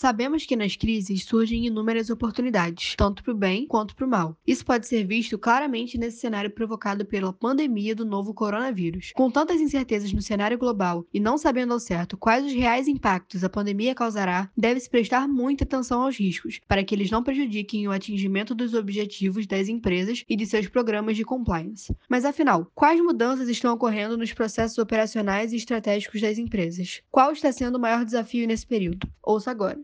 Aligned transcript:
Sabemos 0.00 0.46
que 0.46 0.56
nas 0.56 0.76
crises 0.76 1.24
surgem 1.24 1.66
inúmeras 1.66 2.08
oportunidades, 2.08 2.94
tanto 2.96 3.22
para 3.22 3.34
o 3.34 3.36
bem 3.36 3.66
quanto 3.66 3.94
para 3.94 4.06
o 4.06 4.08
mal. 4.08 4.34
Isso 4.46 4.64
pode 4.64 4.86
ser 4.86 5.04
visto 5.04 5.36
claramente 5.36 5.98
nesse 5.98 6.16
cenário 6.16 6.50
provocado 6.50 7.04
pela 7.04 7.34
pandemia 7.34 7.94
do 7.94 8.06
novo 8.06 8.32
coronavírus. 8.32 9.12
Com 9.14 9.30
tantas 9.30 9.60
incertezas 9.60 10.10
no 10.10 10.22
cenário 10.22 10.56
global 10.56 11.04
e 11.12 11.20
não 11.20 11.36
sabendo 11.36 11.74
ao 11.74 11.78
certo 11.78 12.16
quais 12.16 12.46
os 12.46 12.54
reais 12.54 12.88
impactos 12.88 13.44
a 13.44 13.50
pandemia 13.50 13.94
causará, 13.94 14.50
deve-se 14.56 14.88
prestar 14.88 15.28
muita 15.28 15.64
atenção 15.64 16.00
aos 16.00 16.16
riscos, 16.16 16.62
para 16.66 16.82
que 16.82 16.94
eles 16.94 17.10
não 17.10 17.22
prejudiquem 17.22 17.86
o 17.86 17.92
atingimento 17.92 18.54
dos 18.54 18.72
objetivos 18.72 19.46
das 19.46 19.68
empresas 19.68 20.24
e 20.26 20.34
de 20.34 20.46
seus 20.46 20.66
programas 20.66 21.14
de 21.14 21.26
compliance. 21.26 21.94
Mas 22.08 22.24
afinal, 22.24 22.72
quais 22.74 22.98
mudanças 23.02 23.50
estão 23.50 23.74
ocorrendo 23.74 24.16
nos 24.16 24.32
processos 24.32 24.78
operacionais 24.78 25.52
e 25.52 25.56
estratégicos 25.56 26.22
das 26.22 26.38
empresas? 26.38 27.02
Qual 27.10 27.32
está 27.32 27.52
sendo 27.52 27.74
o 27.74 27.78
maior 27.78 28.02
desafio 28.02 28.46
nesse 28.46 28.66
período? 28.66 29.06
Ouça 29.22 29.50
agora. 29.50 29.78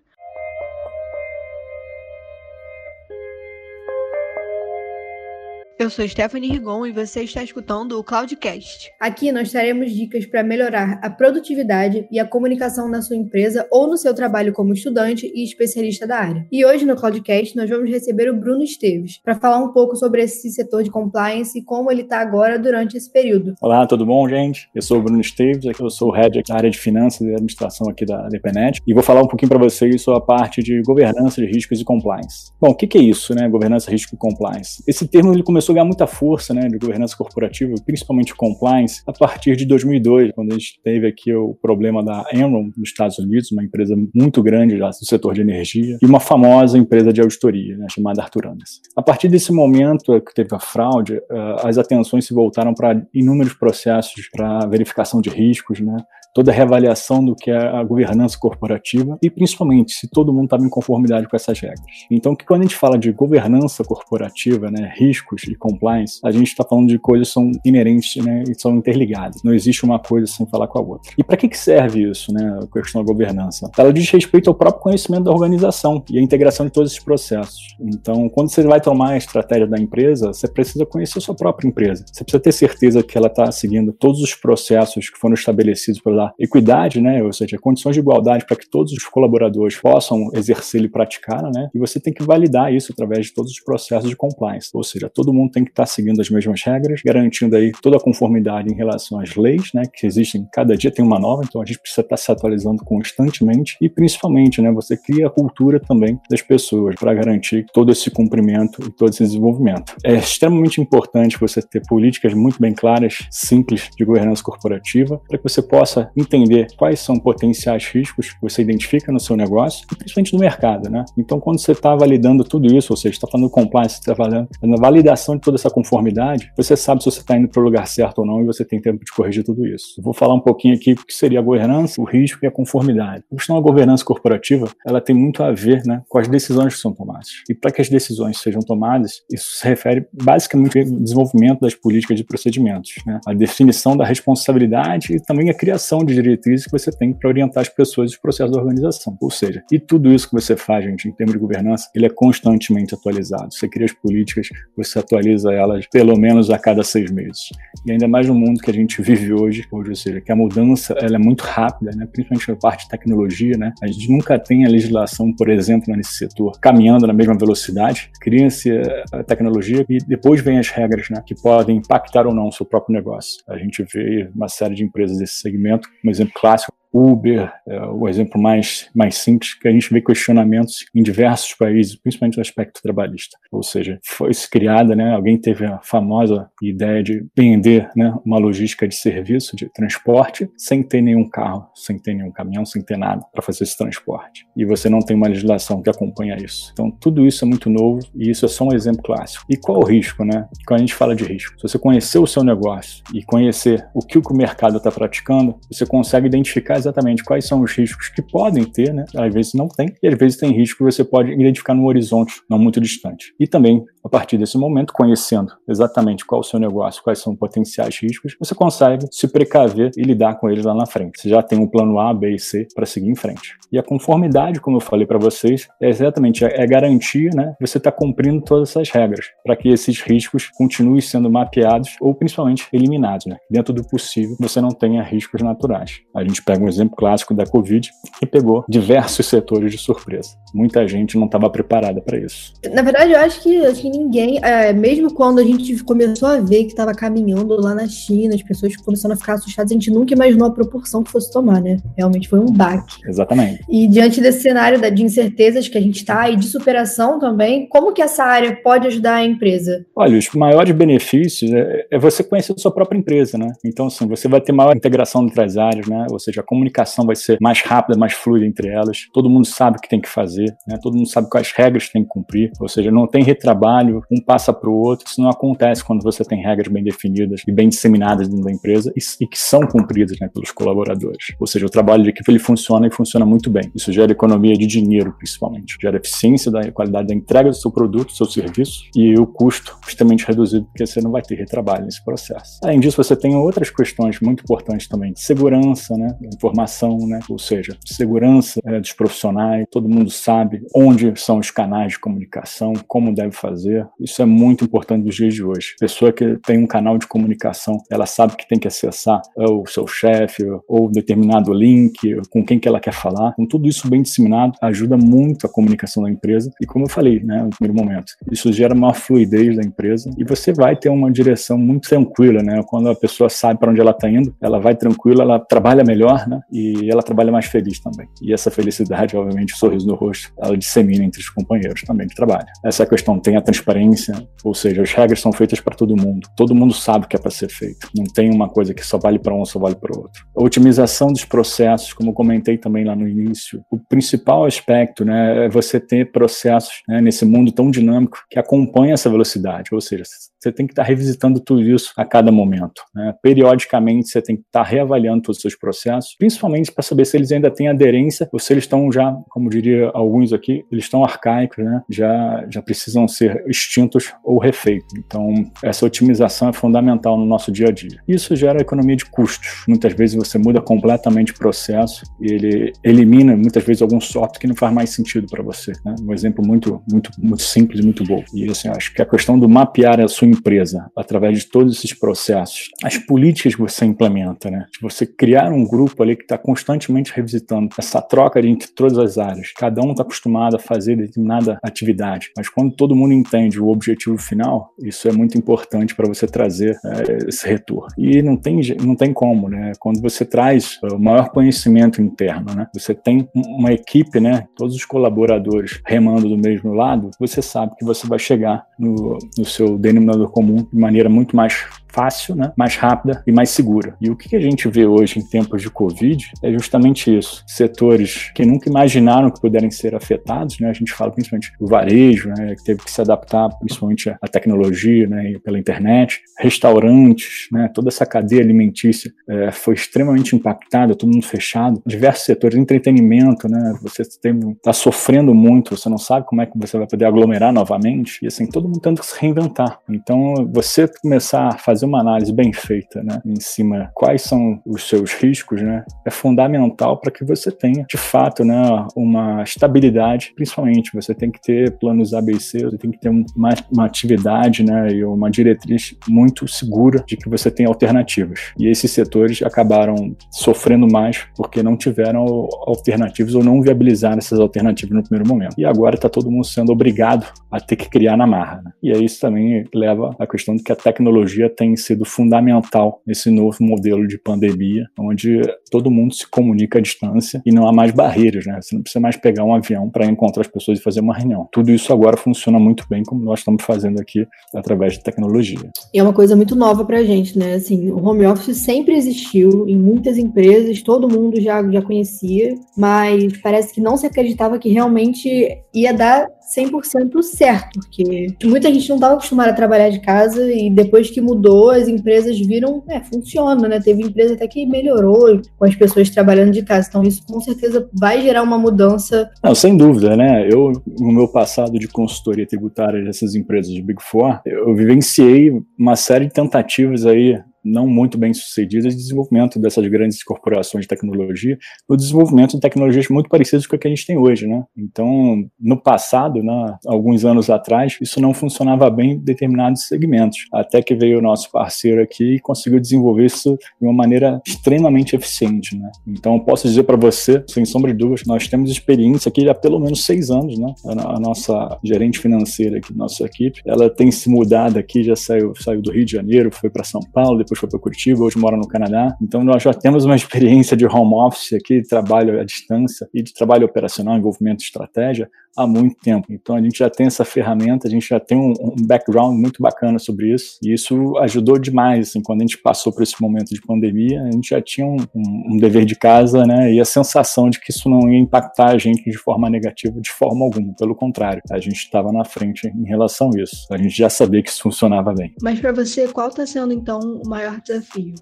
Eu 5.78 5.90
sou 5.90 6.08
Stephanie 6.08 6.50
Rigon 6.50 6.86
e 6.86 6.92
você 6.92 7.22
está 7.22 7.44
escutando 7.44 7.98
o 7.98 8.02
Cloudcast. 8.02 8.90
Aqui 8.98 9.30
nós 9.30 9.52
teremos 9.52 9.92
dicas 9.92 10.24
para 10.24 10.42
melhorar 10.42 10.98
a 11.02 11.10
produtividade 11.10 12.08
e 12.10 12.18
a 12.18 12.24
comunicação 12.24 12.88
na 12.88 13.02
sua 13.02 13.14
empresa 13.14 13.68
ou 13.70 13.86
no 13.86 13.98
seu 13.98 14.14
trabalho 14.14 14.54
como 14.54 14.72
estudante 14.72 15.30
e 15.34 15.44
especialista 15.44 16.06
da 16.06 16.16
área. 16.16 16.46
E 16.50 16.64
hoje 16.64 16.86
no 16.86 16.96
Cloudcast 16.96 17.54
nós 17.54 17.68
vamos 17.68 17.90
receber 17.90 18.30
o 18.30 18.34
Bruno 18.34 18.62
Esteves 18.62 19.20
para 19.22 19.34
falar 19.34 19.58
um 19.58 19.70
pouco 19.70 19.96
sobre 19.96 20.22
esse 20.22 20.50
setor 20.50 20.82
de 20.82 20.90
compliance 20.90 21.58
e 21.58 21.62
como 21.62 21.92
ele 21.92 22.02
está 22.02 22.20
agora 22.20 22.58
durante 22.58 22.96
esse 22.96 23.12
período. 23.12 23.54
Olá, 23.60 23.86
tudo 23.86 24.06
bom, 24.06 24.26
gente? 24.26 24.70
Eu 24.74 24.80
sou 24.80 24.98
o 24.98 25.02
Bruno 25.02 25.20
Esteves, 25.20 25.62
eu 25.78 25.90
sou 25.90 26.08
o 26.08 26.12
head 26.12 26.42
da 26.48 26.54
área 26.54 26.70
de 26.70 26.78
finanças 26.78 27.20
e 27.20 27.32
administração 27.32 27.86
aqui 27.90 28.06
da 28.06 28.26
DPNet 28.28 28.80
e 28.86 28.94
vou 28.94 29.02
falar 29.02 29.22
um 29.22 29.28
pouquinho 29.28 29.50
para 29.50 29.58
vocês 29.58 30.00
sobre 30.00 30.20
a 30.20 30.24
parte 30.24 30.62
de 30.62 30.80
governança 30.80 31.38
de 31.38 31.46
riscos 31.46 31.82
e 31.82 31.84
compliance. 31.84 32.50
Bom, 32.58 32.70
o 32.70 32.74
que, 32.74 32.86
que 32.86 32.96
é 32.96 33.02
isso, 33.02 33.34
né? 33.34 33.46
Governança, 33.46 33.90
risco 33.90 34.14
e 34.14 34.18
compliance. 34.18 34.82
Esse 34.88 35.06
termo 35.06 35.34
ele 35.34 35.42
começou 35.42 35.65
começou 35.66 35.72
a 35.72 35.74
ganhar 35.74 35.84
muita 35.84 36.06
força 36.06 36.54
né, 36.54 36.68
de 36.68 36.78
governança 36.78 37.16
corporativa, 37.16 37.74
principalmente 37.84 38.34
compliance, 38.34 39.02
a 39.06 39.12
partir 39.12 39.56
de 39.56 39.64
2002, 39.66 40.32
quando 40.32 40.52
a 40.52 40.54
gente 40.54 40.80
teve 40.82 41.06
aqui 41.06 41.34
o 41.34 41.54
problema 41.54 42.04
da 42.04 42.24
Enron 42.32 42.70
nos 42.76 42.88
Estados 42.88 43.18
Unidos, 43.18 43.50
uma 43.50 43.64
empresa 43.64 43.96
muito 44.14 44.42
grande 44.42 44.78
já 44.78 44.88
do 44.88 45.04
setor 45.04 45.34
de 45.34 45.40
energia, 45.40 45.98
e 46.00 46.06
uma 46.06 46.20
famosa 46.20 46.78
empresa 46.78 47.12
de 47.12 47.20
auditoria, 47.20 47.76
né, 47.76 47.86
chamada 47.90 48.22
Arthur 48.22 48.46
Anderson. 48.46 48.80
A 48.94 49.02
partir 49.02 49.28
desse 49.28 49.52
momento 49.52 50.20
que 50.20 50.34
teve 50.34 50.54
a 50.54 50.58
fraude, 50.58 51.20
as 51.62 51.78
atenções 51.78 52.26
se 52.26 52.34
voltaram 52.34 52.74
para 52.74 53.02
inúmeros 53.12 53.54
processos 53.54 54.28
para 54.30 54.66
verificação 54.66 55.20
de 55.20 55.30
riscos, 55.30 55.80
né, 55.80 55.96
toda 56.36 56.50
a 56.50 56.54
reavaliação 56.54 57.24
do 57.24 57.34
que 57.34 57.50
é 57.50 57.56
a 57.56 57.82
governança 57.82 58.36
corporativa 58.38 59.16
e 59.22 59.30
principalmente 59.30 59.94
se 59.94 60.06
todo 60.06 60.34
mundo 60.34 60.44
estava 60.44 60.66
em 60.66 60.68
conformidade 60.68 61.26
com 61.26 61.34
essas 61.34 61.58
regras. 61.58 61.80
Então, 62.10 62.36
que 62.36 62.44
quando 62.44 62.60
a 62.60 62.64
gente 62.64 62.76
fala 62.76 62.98
de 62.98 63.10
governança 63.10 63.82
corporativa, 63.82 64.70
né, 64.70 64.92
riscos 64.94 65.44
e 65.44 65.54
compliance, 65.54 66.20
a 66.22 66.30
gente 66.30 66.48
está 66.48 66.62
falando 66.62 66.88
de 66.88 66.98
coisas 66.98 67.28
que 67.28 67.32
são 67.32 67.50
inerentes 67.64 68.22
né, 68.22 68.44
e 68.50 68.60
são 68.60 68.76
interligadas. 68.76 69.42
Não 69.42 69.54
existe 69.54 69.82
uma 69.86 69.98
coisa 69.98 70.26
sem 70.26 70.44
falar 70.44 70.66
com 70.66 70.78
a 70.78 70.82
outra. 70.82 71.10
E 71.16 71.24
para 71.24 71.38
que, 71.38 71.48
que 71.48 71.58
serve 71.58 72.02
isso, 72.02 72.30
né, 72.34 72.60
a 72.62 72.66
questão 72.82 73.02
da 73.02 73.10
governança? 73.10 73.70
Ela 73.78 73.90
diz 73.90 74.10
respeito 74.10 74.50
ao 74.50 74.54
próprio 74.54 74.82
conhecimento 74.82 75.24
da 75.24 75.30
organização 75.30 76.04
e 76.10 76.18
a 76.18 76.22
integração 76.22 76.66
de 76.66 76.72
todos 76.72 76.90
esses 76.90 77.02
processos. 77.02 77.78
Então, 77.80 78.28
quando 78.28 78.50
você 78.50 78.62
vai 78.62 78.78
tomar 78.82 79.12
a 79.12 79.16
estratégia 79.16 79.66
da 79.66 79.78
empresa, 79.78 80.34
você 80.34 80.46
precisa 80.46 80.84
conhecer 80.84 81.16
a 81.16 81.22
sua 81.22 81.34
própria 81.34 81.66
empresa. 81.66 82.04
Você 82.12 82.22
precisa 82.22 82.42
ter 82.42 82.52
certeza 82.52 83.02
que 83.02 83.16
ela 83.16 83.28
está 83.28 83.50
seguindo 83.50 83.90
todos 83.90 84.20
os 84.20 84.34
processos 84.34 85.08
que 85.08 85.18
foram 85.18 85.32
estabelecidos 85.32 85.98
pela 85.98 86.25
equidade, 86.38 87.00
né, 87.00 87.22
ou 87.22 87.32
seja, 87.32 87.58
condições 87.58 87.94
de 87.94 88.00
igualdade 88.00 88.44
para 88.46 88.56
que 88.56 88.68
todos 88.68 88.92
os 88.92 89.04
colaboradores 89.04 89.76
possam 89.76 90.30
exercer 90.34 90.82
e 90.82 90.88
praticar, 90.88 91.42
né, 91.54 91.68
e 91.74 91.78
você 91.78 92.00
tem 92.00 92.12
que 92.12 92.22
validar 92.22 92.72
isso 92.72 92.92
através 92.92 93.26
de 93.26 93.34
todos 93.34 93.52
os 93.52 93.60
processos 93.60 94.08
de 94.08 94.16
compliance, 94.16 94.70
ou 94.74 94.82
seja, 94.82 95.08
todo 95.08 95.32
mundo 95.32 95.50
tem 95.50 95.64
que 95.64 95.70
estar 95.70 95.86
seguindo 95.86 96.20
as 96.20 96.30
mesmas 96.30 96.62
regras, 96.62 97.00
garantindo 97.04 97.56
aí 97.56 97.72
toda 97.82 97.96
a 97.96 98.00
conformidade 98.00 98.72
em 98.72 98.76
relação 98.76 99.20
às 99.20 99.34
leis, 99.36 99.70
né, 99.74 99.82
que 99.92 100.06
existem, 100.06 100.46
cada 100.52 100.76
dia 100.76 100.90
tem 100.90 101.04
uma 101.04 101.18
nova, 101.18 101.42
então 101.44 101.60
a 101.60 101.64
gente 101.64 101.78
precisa 101.78 102.00
estar 102.00 102.16
se 102.16 102.30
atualizando 102.30 102.84
constantemente. 102.84 103.76
E 103.80 103.88
principalmente, 103.88 104.60
né, 104.60 104.70
você 104.70 104.96
cria 104.96 105.26
a 105.26 105.30
cultura 105.30 105.80
também 105.80 106.18
das 106.30 106.42
pessoas 106.42 106.94
para 106.96 107.14
garantir 107.14 107.66
todo 107.72 107.90
esse 107.90 108.10
cumprimento 108.10 108.82
e 108.86 108.90
todo 108.90 109.10
esse 109.10 109.22
desenvolvimento. 109.22 109.94
É 110.04 110.14
extremamente 110.14 110.80
importante 110.80 111.38
você 111.38 111.60
ter 111.62 111.82
políticas 111.86 112.34
muito 112.34 112.60
bem 112.60 112.74
claras, 112.74 113.26
simples 113.30 113.88
de 113.96 114.04
governança 114.04 114.42
corporativa, 114.42 115.20
para 115.28 115.38
que 115.38 115.44
você 115.44 115.62
possa 115.62 116.10
entender 116.16 116.68
quais 116.76 117.00
são 117.00 117.18
potenciais 117.18 117.86
riscos 117.86 118.30
que 118.30 118.40
você 118.40 118.62
identifica 118.62 119.12
no 119.12 119.20
seu 119.20 119.36
negócio 119.36 119.86
principalmente 119.96 120.32
no 120.32 120.38
mercado, 120.38 120.90
né? 120.90 121.04
Então, 121.16 121.40
quando 121.40 121.58
você 121.58 121.72
está 121.72 121.94
validando 121.94 122.44
tudo 122.44 122.72
isso, 122.74 122.92
ou 122.92 122.96
seja, 122.96 123.14
está 123.14 123.26
falando 123.26 123.50
compliance, 123.50 123.94
está 123.94 124.14
validando 124.14 124.48
a 124.62 124.80
validação 124.80 125.36
de 125.36 125.42
toda 125.42 125.56
essa 125.56 125.70
conformidade, 125.70 126.52
você 126.56 126.76
sabe 126.76 127.02
se 127.02 127.10
você 127.10 127.20
está 127.20 127.36
indo 127.36 127.48
para 127.48 127.60
o 127.60 127.64
lugar 127.64 127.86
certo 127.86 128.18
ou 128.18 128.26
não 128.26 128.42
e 128.42 128.44
você 128.44 128.64
tem 128.64 128.80
tempo 128.80 129.04
de 129.04 129.12
corrigir 129.12 129.44
tudo 129.44 129.66
isso. 129.66 130.00
Vou 130.02 130.12
falar 130.12 130.34
um 130.34 130.40
pouquinho 130.40 130.74
aqui 130.74 130.92
o 130.92 130.96
que 130.96 131.14
seria 131.14 131.38
a 131.38 131.42
governança, 131.42 132.00
o 132.00 132.04
risco 132.04 132.38
e 132.42 132.46
a 132.46 132.50
conformidade. 132.50 133.24
A 133.32 133.36
questão 133.36 133.56
da 133.56 133.62
governança 133.62 134.04
corporativa, 134.04 134.68
ela 134.86 135.00
tem 135.00 135.14
muito 135.14 135.42
a 135.42 135.52
ver, 135.52 135.82
né, 135.84 136.02
com 136.08 136.18
as 136.18 136.28
decisões 136.28 136.74
que 136.74 136.80
são 136.80 136.92
tomadas. 136.92 137.28
E 137.48 137.54
para 137.54 137.70
que 137.70 137.80
as 137.80 137.88
decisões 137.88 138.38
sejam 138.38 138.60
tomadas, 138.60 139.22
isso 139.32 139.58
se 139.58 139.66
refere 139.66 140.06
basicamente 140.12 140.78
ao 140.78 140.84
desenvolvimento 140.84 141.60
das 141.60 141.74
políticas 141.74 142.16
de 142.16 142.24
procedimentos, 142.24 142.94
né? 143.06 143.20
A 143.26 143.32
definição 143.32 143.96
da 143.96 144.04
responsabilidade 144.04 145.14
e 145.14 145.20
também 145.20 145.50
a 145.50 145.54
criação 145.54 146.04
de 146.06 146.14
diretrizes 146.14 146.66
que 146.66 146.72
você 146.72 146.90
tem 146.90 147.12
para 147.12 147.28
orientar 147.28 147.62
as 147.62 147.68
pessoas 147.68 148.10
e 148.10 148.14
os 148.14 148.20
processos 148.20 148.52
da 148.52 148.60
organização. 148.60 149.16
Ou 149.20 149.30
seja, 149.30 149.62
e 149.70 149.78
tudo 149.78 150.12
isso 150.12 150.28
que 150.28 150.34
você 150.34 150.56
faz, 150.56 150.84
gente, 150.84 151.08
em 151.08 151.12
termos 151.12 151.34
de 151.34 151.38
governança, 151.38 151.88
ele 151.94 152.06
é 152.06 152.10
constantemente 152.10 152.94
atualizado. 152.94 153.52
Você 153.52 153.68
cria 153.68 153.86
as 153.86 153.92
políticas, 153.92 154.48
você 154.76 154.98
atualiza 154.98 155.52
elas 155.52 155.86
pelo 155.90 156.18
menos 156.18 156.50
a 156.50 156.58
cada 156.58 156.82
seis 156.82 157.10
meses. 157.10 157.50
E 157.86 157.92
ainda 157.92 158.08
mais 158.08 158.26
no 158.26 158.34
mundo 158.34 158.60
que 158.60 158.70
a 158.70 158.74
gente 158.74 159.00
vive 159.02 159.32
hoje, 159.32 159.64
hoje 159.70 159.90
ou 159.90 159.96
seja, 159.96 160.20
que 160.20 160.32
a 160.32 160.36
mudança 160.36 160.94
ela 161.00 161.16
é 161.16 161.18
muito 161.18 161.42
rápida, 161.42 161.90
né? 161.94 162.06
principalmente 162.06 162.48
na 162.48 162.56
parte 162.56 162.84
de 162.84 162.90
tecnologia. 162.90 163.56
Né? 163.56 163.72
A 163.82 163.86
gente 163.86 164.10
nunca 164.10 164.38
tem 164.38 164.64
a 164.64 164.68
legislação, 164.68 165.32
por 165.32 165.48
exemplo, 165.48 165.94
nesse 165.94 166.14
setor, 166.14 166.58
caminhando 166.60 167.06
na 167.06 167.12
mesma 167.12 167.36
velocidade. 167.36 168.10
Cria-se 168.20 168.70
a 169.12 169.22
tecnologia 169.22 169.84
e 169.88 169.98
depois 169.98 170.40
vem 170.40 170.58
as 170.58 170.68
regras 170.68 171.08
né? 171.10 171.22
que 171.24 171.34
podem 171.34 171.76
impactar 171.76 172.26
ou 172.26 172.34
não 172.34 172.48
o 172.48 172.52
seu 172.52 172.66
próprio 172.66 172.94
negócio. 172.94 173.42
A 173.48 173.56
gente 173.56 173.84
vê 173.92 174.30
uma 174.34 174.48
série 174.48 174.74
de 174.74 174.84
empresas 174.84 175.18
desse 175.18 175.34
segmento, 175.34 175.85
um 176.04 176.10
exemplo 176.10 176.34
clássico 176.34 176.72
Uber, 176.92 177.52
é 177.66 177.80
o 177.86 178.08
exemplo 178.08 178.40
mais, 178.40 178.88
mais 178.94 179.16
simples, 179.16 179.54
que 179.54 179.68
a 179.68 179.72
gente 179.72 179.92
vê 179.92 180.00
questionamentos 180.00 180.84
em 180.94 181.02
diversos 181.02 181.54
países, 181.54 181.96
principalmente 181.96 182.36
no 182.36 182.42
aspecto 182.42 182.80
trabalhista. 182.82 183.36
Ou 183.50 183.62
seja, 183.62 183.98
foi 184.04 184.30
criada, 184.50 184.94
né, 184.94 185.14
alguém 185.14 185.38
teve 185.38 185.64
a 185.66 185.78
famosa 185.82 186.48
ideia 186.62 187.02
de 187.02 187.26
vender 187.36 187.90
né, 187.96 188.14
uma 188.24 188.38
logística 188.38 188.86
de 188.86 188.94
serviço, 188.94 189.56
de 189.56 189.68
transporte, 189.72 190.48
sem 190.56 190.82
ter 190.82 191.00
nenhum 191.00 191.28
carro, 191.28 191.68
sem 191.74 191.98
ter 191.98 192.14
nenhum 192.14 192.30
caminhão, 192.30 192.64
sem 192.64 192.82
ter 192.82 192.96
nada 192.96 193.22
para 193.32 193.42
fazer 193.42 193.64
esse 193.64 193.76
transporte. 193.76 194.46
E 194.56 194.64
você 194.64 194.88
não 194.88 195.00
tem 195.00 195.16
uma 195.16 195.28
legislação 195.28 195.82
que 195.82 195.90
acompanha 195.90 196.36
isso. 196.36 196.70
Então, 196.72 196.90
tudo 196.90 197.26
isso 197.26 197.44
é 197.44 197.48
muito 197.48 197.68
novo 197.68 198.00
e 198.14 198.30
isso 198.30 198.44
é 198.44 198.48
só 198.48 198.64
um 198.64 198.74
exemplo 198.74 199.02
clássico. 199.02 199.44
E 199.48 199.56
qual 199.56 199.78
o 199.78 199.84
risco, 199.84 200.24
né? 200.24 200.48
Quando 200.66 200.78
a 200.78 200.80
gente 200.80 200.94
fala 200.94 201.14
de 201.14 201.24
risco, 201.24 201.56
se 201.56 201.62
você 201.62 201.78
conhecer 201.78 202.18
o 202.18 202.26
seu 202.26 202.42
negócio 202.42 203.02
e 203.12 203.22
conhecer 203.22 203.86
o 203.94 204.00
que 204.00 204.18
o 204.18 204.22
mercado 204.32 204.78
está 204.78 204.90
praticando, 204.90 205.58
você 205.70 205.84
consegue 205.86 206.26
identificar 206.26 206.76
exatamente 206.86 207.24
quais 207.24 207.46
são 207.46 207.62
os 207.62 207.72
riscos 207.72 208.08
que 208.08 208.22
podem 208.22 208.64
ter, 208.64 208.92
né? 208.92 209.04
Às 209.16 209.32
vezes 209.32 209.54
não 209.54 209.68
tem, 209.68 209.92
e 210.02 210.08
às 210.08 210.18
vezes 210.18 210.38
tem 210.38 210.52
risco 210.52 210.78
que 210.78 210.84
você 210.84 211.04
pode 211.04 211.32
identificar 211.32 211.74
no 211.74 211.86
horizonte, 211.86 212.40
não 212.48 212.58
muito 212.58 212.80
distante. 212.80 213.34
E 213.38 213.46
também, 213.46 213.84
a 214.04 214.08
partir 214.08 214.38
desse 214.38 214.56
momento, 214.56 214.92
conhecendo 214.92 215.52
exatamente 215.68 216.24
qual 216.24 216.40
é 216.40 216.44
o 216.44 216.44
seu 216.44 216.58
negócio, 216.58 217.02
quais 217.02 217.18
são 217.18 217.34
potenciais 217.34 217.98
riscos, 218.00 218.36
você 218.38 218.54
consegue 218.54 219.06
se 219.10 219.28
precaver 219.28 219.90
e 219.96 220.02
lidar 220.02 220.38
com 220.38 220.48
eles 220.48 220.64
lá 220.64 220.74
na 220.74 220.86
frente. 220.86 221.20
Você 221.20 221.28
já 221.28 221.42
tem 221.42 221.58
um 221.58 221.66
plano 221.66 221.98
A, 221.98 222.12
B 222.14 222.34
e 222.34 222.38
C 222.38 222.66
para 222.74 222.86
seguir 222.86 223.10
em 223.10 223.14
frente. 223.14 223.56
E 223.70 223.78
a 223.78 223.82
conformidade, 223.82 224.60
como 224.60 224.76
eu 224.76 224.80
falei 224.80 225.06
para 225.06 225.18
vocês, 225.18 225.68
é 225.80 225.88
exatamente 225.88 226.44
é, 226.44 226.62
é 226.62 226.66
garantir, 226.66 227.34
né? 227.34 227.54
Você 227.60 227.78
está 227.78 227.90
cumprindo 227.90 228.42
todas 228.42 228.70
essas 228.70 228.90
regras 228.90 229.26
para 229.44 229.56
que 229.56 229.68
esses 229.68 230.00
riscos 230.00 230.50
continuem 230.56 231.00
sendo 231.00 231.30
mapeados 231.30 231.96
ou 232.00 232.14
principalmente 232.14 232.66
eliminados, 232.72 233.26
né? 233.26 233.36
Dentro 233.50 233.72
do 233.72 233.86
possível, 233.86 234.36
você 234.38 234.60
não 234.60 234.70
tenha 234.70 235.02
riscos 235.02 235.42
naturais. 235.42 236.00
A 236.14 236.22
gente 236.22 236.42
pega 236.42 236.64
um 236.64 236.65
exemplo 236.68 236.96
clássico 236.96 237.34
da 237.34 237.46
Covid, 237.46 237.90
que 238.18 238.26
pegou 238.26 238.64
diversos 238.68 239.26
setores 239.26 239.72
de 239.72 239.78
surpresa. 239.78 240.30
Muita 240.54 240.86
gente 240.86 241.16
não 241.16 241.26
estava 241.26 241.50
preparada 241.50 242.00
para 242.00 242.18
isso. 242.18 242.52
Na 242.72 242.82
verdade, 242.82 243.12
eu 243.12 243.18
acho 243.18 243.42
que 243.42 243.56
assim, 243.64 243.90
ninguém, 243.90 244.38
é, 244.42 244.72
mesmo 244.72 245.12
quando 245.12 245.38
a 245.38 245.44
gente 245.44 245.82
começou 245.84 246.28
a 246.28 246.40
ver 246.40 246.64
que 246.64 246.70
estava 246.70 246.94
caminhando 246.94 247.60
lá 247.60 247.74
na 247.74 247.86
China, 247.86 248.34
as 248.34 248.42
pessoas 248.42 248.76
começaram 248.76 249.14
a 249.14 249.18
ficar 249.18 249.34
assustadas, 249.34 249.70
a 249.70 249.74
gente 249.74 249.90
nunca 249.90 250.14
imaginou 250.14 250.48
a 250.48 250.52
proporção 250.52 251.02
que 251.02 251.10
fosse 251.10 251.32
tomar, 251.32 251.60
né? 251.60 251.78
Realmente 251.96 252.28
foi 252.28 252.38
um 252.38 252.46
baque. 252.46 252.96
Exatamente. 253.06 253.64
E 253.68 253.86
diante 253.88 254.20
desse 254.20 254.42
cenário 254.42 254.78
de 254.90 255.02
incertezas 255.02 255.68
que 255.68 255.78
a 255.78 255.80
gente 255.80 255.96
está 255.96 256.28
e 256.30 256.36
de 256.36 256.46
superação 256.46 257.18
também, 257.18 257.68
como 257.68 257.92
que 257.92 258.02
essa 258.02 258.24
área 258.24 258.56
pode 258.62 258.86
ajudar 258.86 259.16
a 259.16 259.24
empresa? 259.24 259.84
Olha, 259.94 260.18
os 260.18 260.28
maiores 260.34 260.74
benefícios 260.74 261.52
é, 261.52 261.86
é 261.90 261.98
você 261.98 262.22
conhecer 262.22 262.52
a 262.52 262.58
sua 262.58 262.70
própria 262.70 262.98
empresa, 262.98 263.36
né? 263.38 263.48
Então, 263.64 263.86
assim, 263.86 264.06
você 264.06 264.28
vai 264.28 264.40
ter 264.40 264.52
maior 264.52 264.74
integração 264.74 265.24
entre 265.24 265.42
as 265.42 265.56
áreas, 265.56 265.86
né? 265.86 266.06
Ou 266.10 266.18
seja, 266.18 266.40
a 266.40 266.44
comunicação 266.56 267.04
vai 267.04 267.14
ser 267.14 267.38
mais 267.40 267.60
rápida, 267.60 267.98
mais 267.98 268.14
fluida 268.14 268.46
entre 268.46 268.68
elas. 268.68 269.06
Todo 269.12 269.28
mundo 269.28 269.46
sabe 269.46 269.76
o 269.76 269.80
que 269.80 269.88
tem 269.88 270.00
que 270.00 270.08
fazer, 270.08 270.56
né? 270.66 270.78
todo 270.82 270.96
mundo 270.96 271.08
sabe 271.08 271.28
quais 271.28 271.52
regras 271.54 271.88
tem 271.88 272.02
que 272.02 272.08
cumprir, 272.08 272.50
ou 272.58 272.68
seja, 272.68 272.90
não 272.90 273.06
tem 273.06 273.22
retrabalho, 273.22 274.02
um 274.10 274.20
passa 274.20 274.52
para 274.52 274.70
o 274.70 274.74
outro. 274.74 275.06
Isso 275.08 275.20
não 275.20 275.28
acontece 275.28 275.84
quando 275.84 276.02
você 276.02 276.24
tem 276.24 276.42
regras 276.42 276.68
bem 276.68 276.82
definidas 276.82 277.42
e 277.46 277.52
bem 277.52 277.68
disseminadas 277.68 278.28
dentro 278.28 278.44
da 278.44 278.50
empresa 278.50 278.92
e, 278.96 279.24
e 279.24 279.26
que 279.26 279.38
são 279.38 279.60
cumpridas 279.66 280.18
né, 280.18 280.28
pelos 280.32 280.50
colaboradores. 280.50 281.34
Ou 281.38 281.46
seja, 281.46 281.66
o 281.66 281.70
trabalho 281.70 282.02
de 282.02 282.10
equipe 282.10 282.30
ele 282.30 282.38
funciona 282.38 282.86
e 282.86 282.90
funciona 282.90 283.26
muito 283.26 283.50
bem. 283.50 283.70
Isso 283.74 283.92
gera 283.92 284.12
economia 284.12 284.54
de 284.54 284.66
dinheiro, 284.66 285.14
principalmente. 285.16 285.76
Gera 285.80 285.96
eficiência 285.96 286.50
da 286.50 286.70
qualidade 286.72 287.08
da 287.08 287.14
entrega 287.14 287.50
do 287.50 287.56
seu 287.56 287.70
produto, 287.70 288.08
do 288.08 288.16
seu 288.16 288.26
serviço 288.26 288.84
e 288.94 289.18
o 289.18 289.26
custo 289.26 289.76
extremamente 289.86 290.26
reduzido, 290.26 290.64
porque 290.66 290.86
você 290.86 291.00
não 291.00 291.10
vai 291.10 291.22
ter 291.22 291.34
retrabalho 291.36 291.84
nesse 291.84 292.04
processo. 292.04 292.58
Além 292.62 292.80
disso, 292.80 292.96
você 292.96 293.14
tem 293.14 293.34
outras 293.34 293.70
questões 293.70 294.20
muito 294.20 294.42
importantes 294.42 294.88
também 294.88 295.12
de 295.12 295.20
segurança, 295.20 295.96
né, 295.96 296.16
informação, 296.46 296.98
né, 297.06 297.20
ou 297.28 297.38
seja, 297.38 297.76
segurança 297.84 298.60
é, 298.64 298.80
dos 298.80 298.92
profissionais. 298.92 299.66
Todo 299.70 299.88
mundo 299.88 300.10
sabe 300.10 300.62
onde 300.74 301.12
são 301.16 301.38
os 301.38 301.50
canais 301.50 301.92
de 301.92 301.98
comunicação, 301.98 302.72
como 302.86 303.14
deve 303.14 303.32
fazer. 303.32 303.86
Isso 304.00 304.22
é 304.22 304.24
muito 304.24 304.64
importante 304.64 305.04
nos 305.04 305.14
dias 305.14 305.34
de 305.34 305.42
hoje. 305.42 305.74
Pessoa 305.78 306.12
que 306.12 306.38
tem 306.46 306.58
um 306.58 306.66
canal 306.66 306.98
de 306.98 307.06
comunicação, 307.06 307.78
ela 307.90 308.06
sabe 308.06 308.36
que 308.36 308.48
tem 308.48 308.58
que 308.58 308.68
acessar 308.68 309.20
é, 309.36 309.44
o 309.44 309.66
seu 309.66 309.86
chefe 309.86 310.44
ou 310.68 310.90
determinado 310.90 311.52
link, 311.52 311.98
com 312.30 312.44
quem 312.44 312.58
que 312.58 312.68
ela 312.68 312.80
quer 312.80 312.92
falar. 312.92 313.32
Com 313.34 313.46
tudo 313.46 313.68
isso 313.68 313.88
bem 313.88 314.02
disseminado, 314.02 314.56
ajuda 314.62 314.96
muito 314.96 315.46
a 315.46 315.48
comunicação 315.48 316.02
da 316.02 316.10
empresa. 316.10 316.52
E 316.60 316.66
como 316.66 316.84
eu 316.84 316.88
falei, 316.88 317.22
né, 317.22 317.42
no 317.42 317.50
primeiro 317.50 317.74
momento, 317.74 318.12
isso 318.30 318.52
gera 318.52 318.74
uma 318.74 318.94
fluidez 318.94 319.56
da 319.56 319.62
empresa 319.62 320.10
e 320.16 320.24
você 320.24 320.52
vai 320.52 320.76
ter 320.76 320.88
uma 320.88 321.10
direção 321.10 321.58
muito 321.58 321.88
tranquila, 321.88 322.42
né? 322.42 322.62
Quando 322.66 322.88
a 322.88 322.94
pessoa 322.94 323.28
sabe 323.28 323.58
para 323.58 323.70
onde 323.70 323.80
ela 323.80 323.90
está 323.90 324.08
indo, 324.08 324.34
ela 324.40 324.58
vai 324.58 324.74
tranquila, 324.74 325.22
ela 325.22 325.38
trabalha 325.38 325.84
melhor, 325.84 326.26
né? 326.28 326.35
E 326.52 326.90
ela 326.90 327.02
trabalha 327.02 327.32
mais 327.32 327.46
feliz 327.46 327.80
também. 327.80 328.08
E 328.22 328.32
essa 328.32 328.50
felicidade, 328.50 329.16
obviamente, 329.16 329.54
o 329.54 329.56
sorriso 329.56 329.86
no 329.86 329.94
rosto, 329.94 330.32
ela 330.40 330.56
dissemina 330.56 331.04
entre 331.04 331.20
os 331.20 331.28
companheiros 331.28 331.82
também 331.82 332.06
de 332.06 332.14
trabalho. 332.14 332.46
Essa 332.64 332.86
questão, 332.86 333.18
tem 333.18 333.36
a 333.36 333.42
transparência, 333.42 334.14
ou 334.44 334.54
seja, 334.54 334.82
as 334.82 334.92
regras 334.92 335.20
são 335.20 335.32
feitas 335.32 335.60
para 335.60 335.74
todo 335.74 335.96
mundo. 335.96 336.28
Todo 336.36 336.54
mundo 336.54 336.74
sabe 336.74 337.04
o 337.04 337.08
que 337.08 337.16
é 337.16 337.18
para 337.18 337.30
ser 337.30 337.48
feito. 337.48 337.88
Não 337.96 338.04
tem 338.04 338.30
uma 338.30 338.48
coisa 338.48 338.74
que 338.74 338.84
só 338.84 338.98
vale 338.98 339.18
para 339.18 339.34
um, 339.34 339.44
só 339.44 339.58
vale 339.58 339.76
para 339.76 339.96
o 339.96 340.02
outro. 340.02 340.26
A 340.36 340.42
otimização 340.42 341.12
dos 341.12 341.24
processos, 341.24 341.92
como 341.92 342.12
comentei 342.12 342.58
também 342.58 342.84
lá 342.84 342.94
no 342.94 343.08
início, 343.08 343.62
o 343.70 343.78
principal 343.78 344.44
aspecto, 344.44 345.04
né, 345.04 345.46
é 345.46 345.48
você 345.48 345.80
ter 345.80 346.10
processos 346.10 346.82
né, 346.88 347.00
nesse 347.00 347.24
mundo 347.24 347.52
tão 347.52 347.70
dinâmico 347.70 348.18
que 348.30 348.38
acompanha 348.38 348.94
essa 348.94 349.10
velocidade, 349.10 349.70
ou 349.72 349.80
seja, 349.80 350.04
você 350.38 350.52
tem 350.52 350.66
que 350.66 350.72
estar 350.72 350.82
revisitando 350.82 351.40
tudo 351.40 351.62
isso 351.62 351.92
a 351.96 352.04
cada 352.04 352.30
momento. 352.30 352.82
Né? 352.94 353.14
Periodicamente, 353.22 354.08
você 354.08 354.22
tem 354.22 354.36
que 354.36 354.42
estar 354.42 354.62
reavaliando 354.62 355.22
todos 355.22 355.38
os 355.38 355.42
seus 355.42 355.56
processos, 355.56 356.14
principalmente 356.26 356.72
para 356.72 356.82
saber 356.82 357.04
se 357.04 357.16
eles 357.16 357.30
ainda 357.30 357.48
têm 357.50 357.68
aderência 357.68 358.28
ou 358.32 358.40
se 358.40 358.52
eles 358.52 358.64
estão 358.64 358.90
já, 358.90 359.16
como 359.30 359.48
diria 359.48 359.90
alguns 359.94 360.32
aqui, 360.32 360.64
eles 360.72 360.84
estão 360.84 361.04
arcaicos, 361.04 361.64
né? 361.64 361.82
já, 361.88 362.44
já 362.50 362.60
precisam 362.60 363.06
ser 363.06 363.44
extintos 363.46 364.12
ou 364.24 364.38
refeitos. 364.38 364.92
Então, 364.98 365.32
essa 365.62 365.86
otimização 365.86 366.48
é 366.48 366.52
fundamental 366.52 367.16
no 367.16 367.24
nosso 367.24 367.52
dia 367.52 367.68
a 367.68 367.70
dia. 367.70 368.00
Isso 368.08 368.34
gera 368.34 368.60
economia 368.60 368.96
de 368.96 369.04
custos. 369.04 369.64
Muitas 369.68 369.92
vezes 369.92 370.16
você 370.16 370.36
muda 370.36 370.60
completamente 370.60 371.30
o 371.30 371.38
processo 371.38 372.02
e 372.20 372.32
ele 372.32 372.72
elimina, 372.82 373.36
muitas 373.36 373.62
vezes, 373.62 373.82
algum 373.82 374.00
software 374.00 374.40
que 374.40 374.48
não 374.48 374.56
faz 374.56 374.74
mais 374.74 374.90
sentido 374.90 375.28
para 375.30 375.44
você. 375.44 375.72
Né? 375.84 375.94
Um 376.02 376.12
exemplo 376.12 376.44
muito, 376.44 376.82
muito, 376.90 377.10
muito 377.18 377.42
simples 377.42 377.80
e 377.80 377.84
muito 377.84 378.02
bom. 378.02 378.24
E 378.34 378.50
assim, 378.50 378.68
acho 378.68 378.92
que 378.92 379.00
a 379.00 379.06
questão 379.06 379.38
do 379.38 379.48
mapear 379.48 380.00
a 380.00 380.08
sua 380.08 380.26
empresa 380.26 380.90
através 380.96 381.38
de 381.38 381.46
todos 381.46 381.76
esses 381.76 381.94
processos, 381.94 382.68
as 382.82 382.98
políticas 382.98 383.54
que 383.54 383.60
você 383.60 383.84
implementa, 383.84 384.50
né? 384.50 384.66
De 384.72 384.80
você 384.80 385.06
criar 385.06 385.52
um 385.52 385.64
grupo 385.64 386.02
ali 386.02 386.15
que 386.16 386.22
está 386.24 386.38
constantemente 386.38 387.12
revisitando 387.14 387.68
essa 387.78 388.00
troca 388.00 388.40
entre 388.40 388.68
todas 388.68 388.98
as 388.98 389.18
áreas. 389.18 389.52
Cada 389.52 389.82
um 389.82 389.90
está 389.90 390.02
acostumado 390.02 390.56
a 390.56 390.58
fazer 390.58 390.96
determinada 390.96 391.58
atividade, 391.62 392.30
mas 392.36 392.48
quando 392.48 392.74
todo 392.74 392.96
mundo 392.96 393.12
entende 393.12 393.60
o 393.60 393.68
objetivo 393.68 394.18
final, 394.18 394.72
isso 394.78 395.08
é 395.08 395.12
muito 395.12 395.36
importante 395.36 395.94
para 395.94 396.06
você 396.06 396.26
trazer 396.26 396.76
é, 396.84 397.28
esse 397.28 397.46
retorno. 397.46 397.88
E 397.98 398.22
não 398.22 398.36
tem, 398.36 398.60
não 398.82 398.94
tem 398.94 399.12
como, 399.12 399.48
né? 399.48 399.72
Quando 399.78 400.00
você 400.00 400.24
traz 400.24 400.78
o 400.82 400.98
maior 400.98 401.30
conhecimento 401.30 402.00
interno, 402.00 402.54
né? 402.54 402.66
Você 402.74 402.94
tem 402.94 403.28
uma 403.34 403.72
equipe, 403.72 404.20
né? 404.20 404.46
Todos 404.56 404.74
os 404.74 404.84
colaboradores 404.84 405.80
remando 405.84 406.28
do 406.28 406.38
mesmo 406.38 406.72
lado, 406.72 407.10
você 407.18 407.42
sabe 407.42 407.74
que 407.76 407.84
você 407.84 408.06
vai 408.06 408.18
chegar 408.18 408.66
no, 408.78 409.18
no 409.36 409.44
seu 409.44 409.78
denominador 409.78 410.30
comum 410.30 410.66
de 410.70 410.78
maneira 410.78 411.08
muito 411.08 411.34
mais 411.36 411.66
fácil, 411.96 412.34
né, 412.34 412.52
mais 412.56 412.76
rápida 412.76 413.22
e 413.26 413.32
mais 413.32 413.48
segura. 413.48 413.96
E 413.98 414.10
o 414.10 414.16
que 414.16 414.36
a 414.36 414.40
gente 414.40 414.68
vê 414.68 414.84
hoje 414.84 415.18
em 415.18 415.22
tempos 415.26 415.62
de 415.62 415.70
Covid 415.70 416.22
é 416.42 416.52
justamente 416.52 417.16
isso. 417.16 417.42
Setores 417.46 418.30
que 418.34 418.44
nunca 418.44 418.68
imaginaram 418.68 419.30
que 419.30 419.40
puderem 419.40 419.70
ser 419.70 419.94
afetados, 419.94 420.60
né, 420.60 420.68
a 420.68 420.74
gente 420.74 420.92
fala 420.92 421.10
principalmente 421.10 421.52
o 421.58 421.66
varejo, 421.66 422.28
né, 422.28 422.54
que 422.54 422.62
teve 422.62 422.82
que 422.84 422.90
se 422.90 423.00
adaptar 423.00 423.48
principalmente 423.58 424.10
à 424.10 424.28
tecnologia, 424.28 425.08
né, 425.08 425.32
pela 425.42 425.58
internet, 425.58 426.20
restaurantes, 426.38 427.48
né, 427.50 427.70
toda 427.72 427.88
essa 427.88 428.04
cadeia 428.04 428.42
alimentícia 428.42 429.10
é, 429.28 429.50
foi 429.50 429.72
extremamente 429.72 430.36
impactada, 430.36 430.94
todo 430.94 431.10
mundo 431.10 431.24
fechado, 431.24 431.82
diversos 431.86 432.26
setores, 432.26 432.58
entretenimento, 432.58 433.48
né, 433.48 433.74
você 433.80 434.02
está 434.02 434.72
sofrendo 434.74 435.34
muito, 435.34 435.74
você 435.74 435.88
não 435.88 435.98
sabe 435.98 436.26
como 436.26 436.42
é 436.42 436.46
que 436.46 436.58
você 436.58 436.76
vai 436.76 436.86
poder 436.86 437.06
aglomerar 437.06 437.52
novamente, 437.54 438.18
e 438.22 438.26
assim, 438.26 438.46
todo 438.46 438.68
mundo 438.68 438.80
tendo 438.80 439.00
que 439.00 439.06
se 439.06 439.18
reinventar. 439.18 439.78
Então, 439.88 440.34
você 440.52 440.86
começar 441.00 441.48
a 441.48 441.58
fazer 441.58 441.85
uma 441.86 442.00
análise 442.00 442.32
bem 442.32 442.52
feita, 442.52 443.02
né, 443.02 443.20
em 443.24 443.40
cima 443.40 443.90
quais 443.94 444.22
são 444.22 444.60
os 444.66 444.88
seus 444.88 445.12
riscos, 445.14 445.62
né, 445.62 445.84
é 446.04 446.10
fundamental 446.10 446.98
para 446.98 447.10
que 447.10 447.24
você 447.24 447.50
tenha, 447.50 447.84
de 447.88 447.96
fato, 447.96 448.44
né, 448.44 448.86
uma 448.96 449.42
estabilidade, 449.42 450.32
principalmente 450.34 450.92
você 450.94 451.14
tem 451.14 451.30
que 451.30 451.40
ter 451.40 451.76
planos 451.78 452.14
ABC, 452.14 452.64
você 452.64 452.78
tem 452.78 452.90
que 452.90 452.98
ter 452.98 453.08
uma, 453.08 453.54
uma 453.72 453.84
atividade, 453.84 454.62
né, 454.62 454.88
e 454.92 455.04
uma 455.04 455.30
diretriz 455.30 455.94
muito 456.08 456.46
segura 456.48 457.04
de 457.06 457.16
que 457.16 457.28
você 457.28 457.50
tem 457.50 457.66
alternativas. 457.66 458.52
E 458.58 458.68
esses 458.68 458.90
setores 458.90 459.42
acabaram 459.42 460.16
sofrendo 460.30 460.86
mais 460.90 461.26
porque 461.36 461.62
não 461.62 461.76
tiveram 461.76 462.24
alternativas 462.66 463.34
ou 463.34 463.42
não 463.42 463.60
viabilizaram 463.60 464.18
essas 464.18 464.38
alternativas 464.38 464.94
no 464.96 465.02
primeiro 465.02 465.28
momento. 465.28 465.54
E 465.58 465.64
agora 465.64 465.94
está 465.94 466.08
todo 466.08 466.30
mundo 466.30 466.44
sendo 466.44 466.72
obrigado 466.72 467.26
a 467.50 467.60
ter 467.60 467.76
que 467.76 467.88
criar 467.88 468.16
na 468.16 468.26
marra. 468.26 468.62
Né? 468.64 468.70
E 468.82 468.92
aí 468.92 469.04
isso 469.04 469.20
também 469.20 469.64
leva 469.74 470.14
à 470.18 470.26
questão 470.26 470.54
de 470.54 470.62
que 470.62 470.72
a 470.72 470.76
tecnologia 470.76 471.48
tem 471.48 471.65
sido 471.74 472.04
fundamental 472.04 473.00
nesse 473.06 473.30
novo 473.30 473.56
modelo 473.60 474.06
de 474.06 474.18
pandemia, 474.18 474.86
onde 474.98 475.40
todo 475.70 475.90
mundo 475.90 476.14
se 476.14 476.28
comunica 476.28 476.78
à 476.78 476.82
distância 476.82 477.42
e 477.44 477.50
não 477.50 477.66
há 477.66 477.72
mais 477.72 477.90
barreiras, 477.90 478.46
né? 478.46 478.58
Você 478.60 478.74
não 478.74 478.82
precisa 478.82 479.00
mais 479.00 479.16
pegar 479.16 479.44
um 479.44 479.54
avião 479.54 479.88
para 479.88 480.06
encontrar 480.06 480.42
as 480.42 480.48
pessoas 480.48 480.78
e 480.78 480.82
fazer 480.82 481.00
uma 481.00 481.14
reunião. 481.14 481.48
Tudo 481.50 481.70
isso 481.70 481.92
agora 481.92 482.16
funciona 482.16 482.58
muito 482.58 482.84
bem, 482.88 483.02
como 483.02 483.24
nós 483.24 483.40
estamos 483.40 483.64
fazendo 483.64 484.00
aqui 484.00 484.26
através 484.54 484.94
de 484.94 485.02
tecnologia. 485.02 485.70
E 485.92 485.98
é 485.98 486.02
uma 486.02 486.12
coisa 486.12 486.36
muito 486.36 486.54
nova 486.54 486.84
para 486.84 486.98
a 486.98 487.04
gente, 487.04 487.38
né? 487.38 487.54
Assim, 487.54 487.90
o 487.90 488.04
home 488.04 488.26
office 488.26 488.58
sempre 488.58 488.94
existiu 488.94 489.66
em 489.68 489.76
muitas 489.76 490.18
empresas, 490.18 490.82
todo 490.82 491.08
mundo 491.08 491.40
já, 491.40 491.62
já 491.70 491.82
conhecia, 491.82 492.54
mas 492.76 493.36
parece 493.38 493.72
que 493.72 493.80
não 493.80 493.96
se 493.96 494.06
acreditava 494.06 494.58
que 494.58 494.68
realmente 494.68 495.28
ia 495.74 495.92
dar 495.92 496.26
100% 496.56 497.22
certo, 497.22 497.80
porque 497.80 498.28
muita 498.44 498.72
gente 498.72 498.88
não 498.88 498.96
estava 498.96 499.14
acostumada 499.14 499.50
a 499.50 499.54
trabalhar 499.54 499.90
de 499.90 500.00
casa 500.00 500.50
e 500.52 500.70
depois 500.70 501.10
que 501.10 501.20
mudou, 501.20 501.55
as 501.70 501.88
empresas 501.88 502.38
viram, 502.38 502.82
é, 502.88 503.00
funciona, 503.00 503.68
né? 503.68 503.80
Teve 503.80 504.02
empresa 504.02 504.34
até 504.34 504.46
que 504.46 504.66
melhorou 504.66 505.40
com 505.58 505.64
as 505.64 505.74
pessoas 505.74 506.10
trabalhando 506.10 506.52
de 506.52 506.62
casa. 506.62 506.88
Então, 506.88 507.02
isso 507.02 507.24
com 507.26 507.40
certeza 507.40 507.88
vai 507.92 508.22
gerar 508.22 508.42
uma 508.42 508.58
mudança. 508.58 509.30
Não, 509.42 509.54
sem 509.54 509.76
dúvida, 509.76 510.16
né? 510.16 510.48
Eu, 510.50 510.72
no 510.98 511.12
meu 511.12 511.28
passado 511.28 511.78
de 511.78 511.88
consultoria 511.88 512.46
tributária 512.46 513.04
dessas 513.04 513.34
empresas 513.34 513.72
de 513.72 513.82
Big 513.82 514.02
Four, 514.02 514.40
eu 514.44 514.74
vivenciei 514.74 515.52
uma 515.78 515.96
série 515.96 516.26
de 516.26 516.32
tentativas 516.32 517.04
aí 517.06 517.38
não 517.66 517.86
muito 517.86 518.16
bem 518.16 518.32
sucedidas 518.32 518.94
de 518.94 519.02
desenvolvimento 519.02 519.58
dessas 519.58 519.86
grandes 519.88 520.22
corporações 520.22 520.84
de 520.84 520.88
tecnologia, 520.88 521.58
o 521.88 521.96
desenvolvimento 521.96 522.52
de 522.52 522.60
tecnologias 522.60 523.08
muito 523.08 523.28
parecidas 523.28 523.66
com 523.66 523.74
a 523.74 523.78
que 523.78 523.88
a 523.88 523.90
gente 523.90 524.06
tem 524.06 524.16
hoje, 524.16 524.46
né? 524.46 524.64
Então, 524.76 525.44
no 525.60 525.76
passado, 525.76 526.42
né, 526.42 526.76
alguns 526.86 527.24
anos 527.24 527.50
atrás, 527.50 527.98
isso 528.00 528.20
não 528.20 528.32
funcionava 528.32 528.88
bem 528.88 529.12
em 529.12 529.18
determinados 529.18 529.86
segmentos, 529.86 530.46
até 530.52 530.82
que 530.82 530.94
veio 530.94 531.18
o 531.18 531.22
nosso 531.22 531.50
parceiro 531.50 532.02
aqui 532.02 532.36
e 532.36 532.40
conseguiu 532.40 532.80
desenvolver 532.80 533.26
isso 533.26 533.56
de 533.80 533.86
uma 533.86 533.92
maneira 533.92 534.40
extremamente 534.46 535.16
eficiente, 535.16 535.76
né? 535.76 535.90
Então, 536.06 536.38
posso 536.38 536.68
dizer 536.68 536.84
para 536.84 536.96
você, 536.96 537.44
sem 537.48 537.64
sombra 537.64 537.92
de 537.92 537.98
dúvidas, 537.98 538.24
nós 538.26 538.46
temos 538.48 538.70
experiência 538.70 539.28
aqui 539.28 539.48
há 539.48 539.54
pelo 539.54 539.80
menos 539.80 540.04
seis 540.04 540.30
anos, 540.30 540.58
né? 540.58 540.72
A, 540.84 541.16
nossa 541.18 541.78
gerente 541.82 542.18
financeira 542.18 542.78
aqui, 542.78 542.94
nossa 542.94 543.24
equipe, 543.24 543.60
ela 543.66 543.90
tem 543.90 544.10
se 544.10 544.28
mudado 544.28 544.78
aqui, 544.78 545.02
já 545.02 545.16
saiu, 545.16 545.54
saiu 545.56 545.80
do 545.80 545.90
Rio 545.90 546.04
de 546.04 546.12
Janeiro, 546.12 546.50
foi 546.52 546.70
para 546.70 546.84
São 546.84 547.00
Paulo, 547.00 547.38
depois 547.38 547.55
depois 547.56 547.58
foi 547.58 547.68
para 547.68 547.78
Curitiba, 547.78 548.22
hoje 548.22 548.38
mora 548.38 548.56
no 548.56 548.68
Canadá. 548.68 549.16
Então 549.20 549.42
nós 549.42 549.62
já 549.62 549.72
temos 549.72 550.04
uma 550.04 550.14
experiência 550.14 550.76
de 550.76 550.86
home 550.86 551.14
office 551.14 551.54
aqui, 551.54 551.80
de 551.80 551.88
trabalho 551.88 552.38
à 552.38 552.44
distância 552.44 553.08
e 553.12 553.22
de 553.22 553.32
trabalho 553.32 553.66
operacional, 553.66 554.16
envolvimento 554.16 554.58
de 554.58 554.64
estratégia 554.64 555.28
há 555.56 555.66
muito 555.66 555.96
tempo. 556.02 556.26
Então 556.30 556.56
a 556.56 556.60
gente 556.60 556.78
já 556.78 556.90
tem 556.90 557.06
essa 557.06 557.24
ferramenta, 557.24 557.88
a 557.88 557.90
gente 557.90 558.08
já 558.08 558.20
tem 558.20 558.38
um, 558.38 558.52
um 558.60 558.86
background 558.86 559.38
muito 559.38 559.62
bacana 559.62 559.98
sobre 559.98 560.32
isso 560.32 560.58
e 560.62 560.72
isso 560.72 561.16
ajudou 561.18 561.58
demais. 561.58 562.08
Assim, 562.08 562.20
quando 562.22 562.42
a 562.42 562.44
gente 562.44 562.58
passou 562.58 562.92
por 562.92 563.02
esse 563.02 563.20
momento 563.20 563.54
de 563.54 563.60
pandemia, 563.60 564.22
a 564.22 564.30
gente 564.30 564.50
já 564.50 564.60
tinha 564.60 564.86
um, 564.86 564.96
um, 565.14 565.54
um 565.54 565.56
dever 565.56 565.84
de 565.84 565.96
casa, 565.96 566.44
né? 566.44 566.72
E 566.72 566.80
a 566.80 566.84
sensação 566.84 567.48
de 567.48 567.60
que 567.60 567.70
isso 567.70 567.88
não 567.88 568.10
ia 568.10 568.18
impactar 568.18 568.72
a 568.72 568.78
gente 568.78 569.08
de 569.10 569.18
forma 569.18 569.48
negativa 569.48 570.00
de 570.00 570.10
forma 570.10 570.44
alguma. 570.44 570.74
Pelo 570.78 570.94
contrário, 570.94 571.42
a 571.50 571.58
gente 571.58 571.76
estava 571.76 572.12
na 572.12 572.24
frente 572.24 572.68
em 572.68 572.84
relação 572.84 573.30
a 573.34 573.40
isso. 573.40 573.66
A 573.70 573.76
gente 573.76 573.96
já 573.96 574.08
sabia 574.08 574.42
que 574.42 574.50
isso 574.50 574.62
funcionava 574.62 575.12
bem. 575.12 575.32
Mas 575.42 575.60
para 575.60 575.72
você, 575.72 576.08
qual 576.08 576.28
está 576.28 576.46
sendo 576.46 576.72
então 576.72 577.00
o 577.00 577.28
maior 577.28 577.60
desafio? 577.60 578.14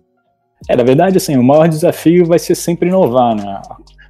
É, 0.69 0.77
na 0.77 0.83
verdade, 0.83 1.19
assim, 1.19 1.37
o 1.37 1.43
maior 1.43 1.69
desafio 1.69 2.25
vai 2.25 2.39
ser 2.39 2.55
sempre 2.55 2.89
inovar, 2.89 3.37
né? 3.37 3.61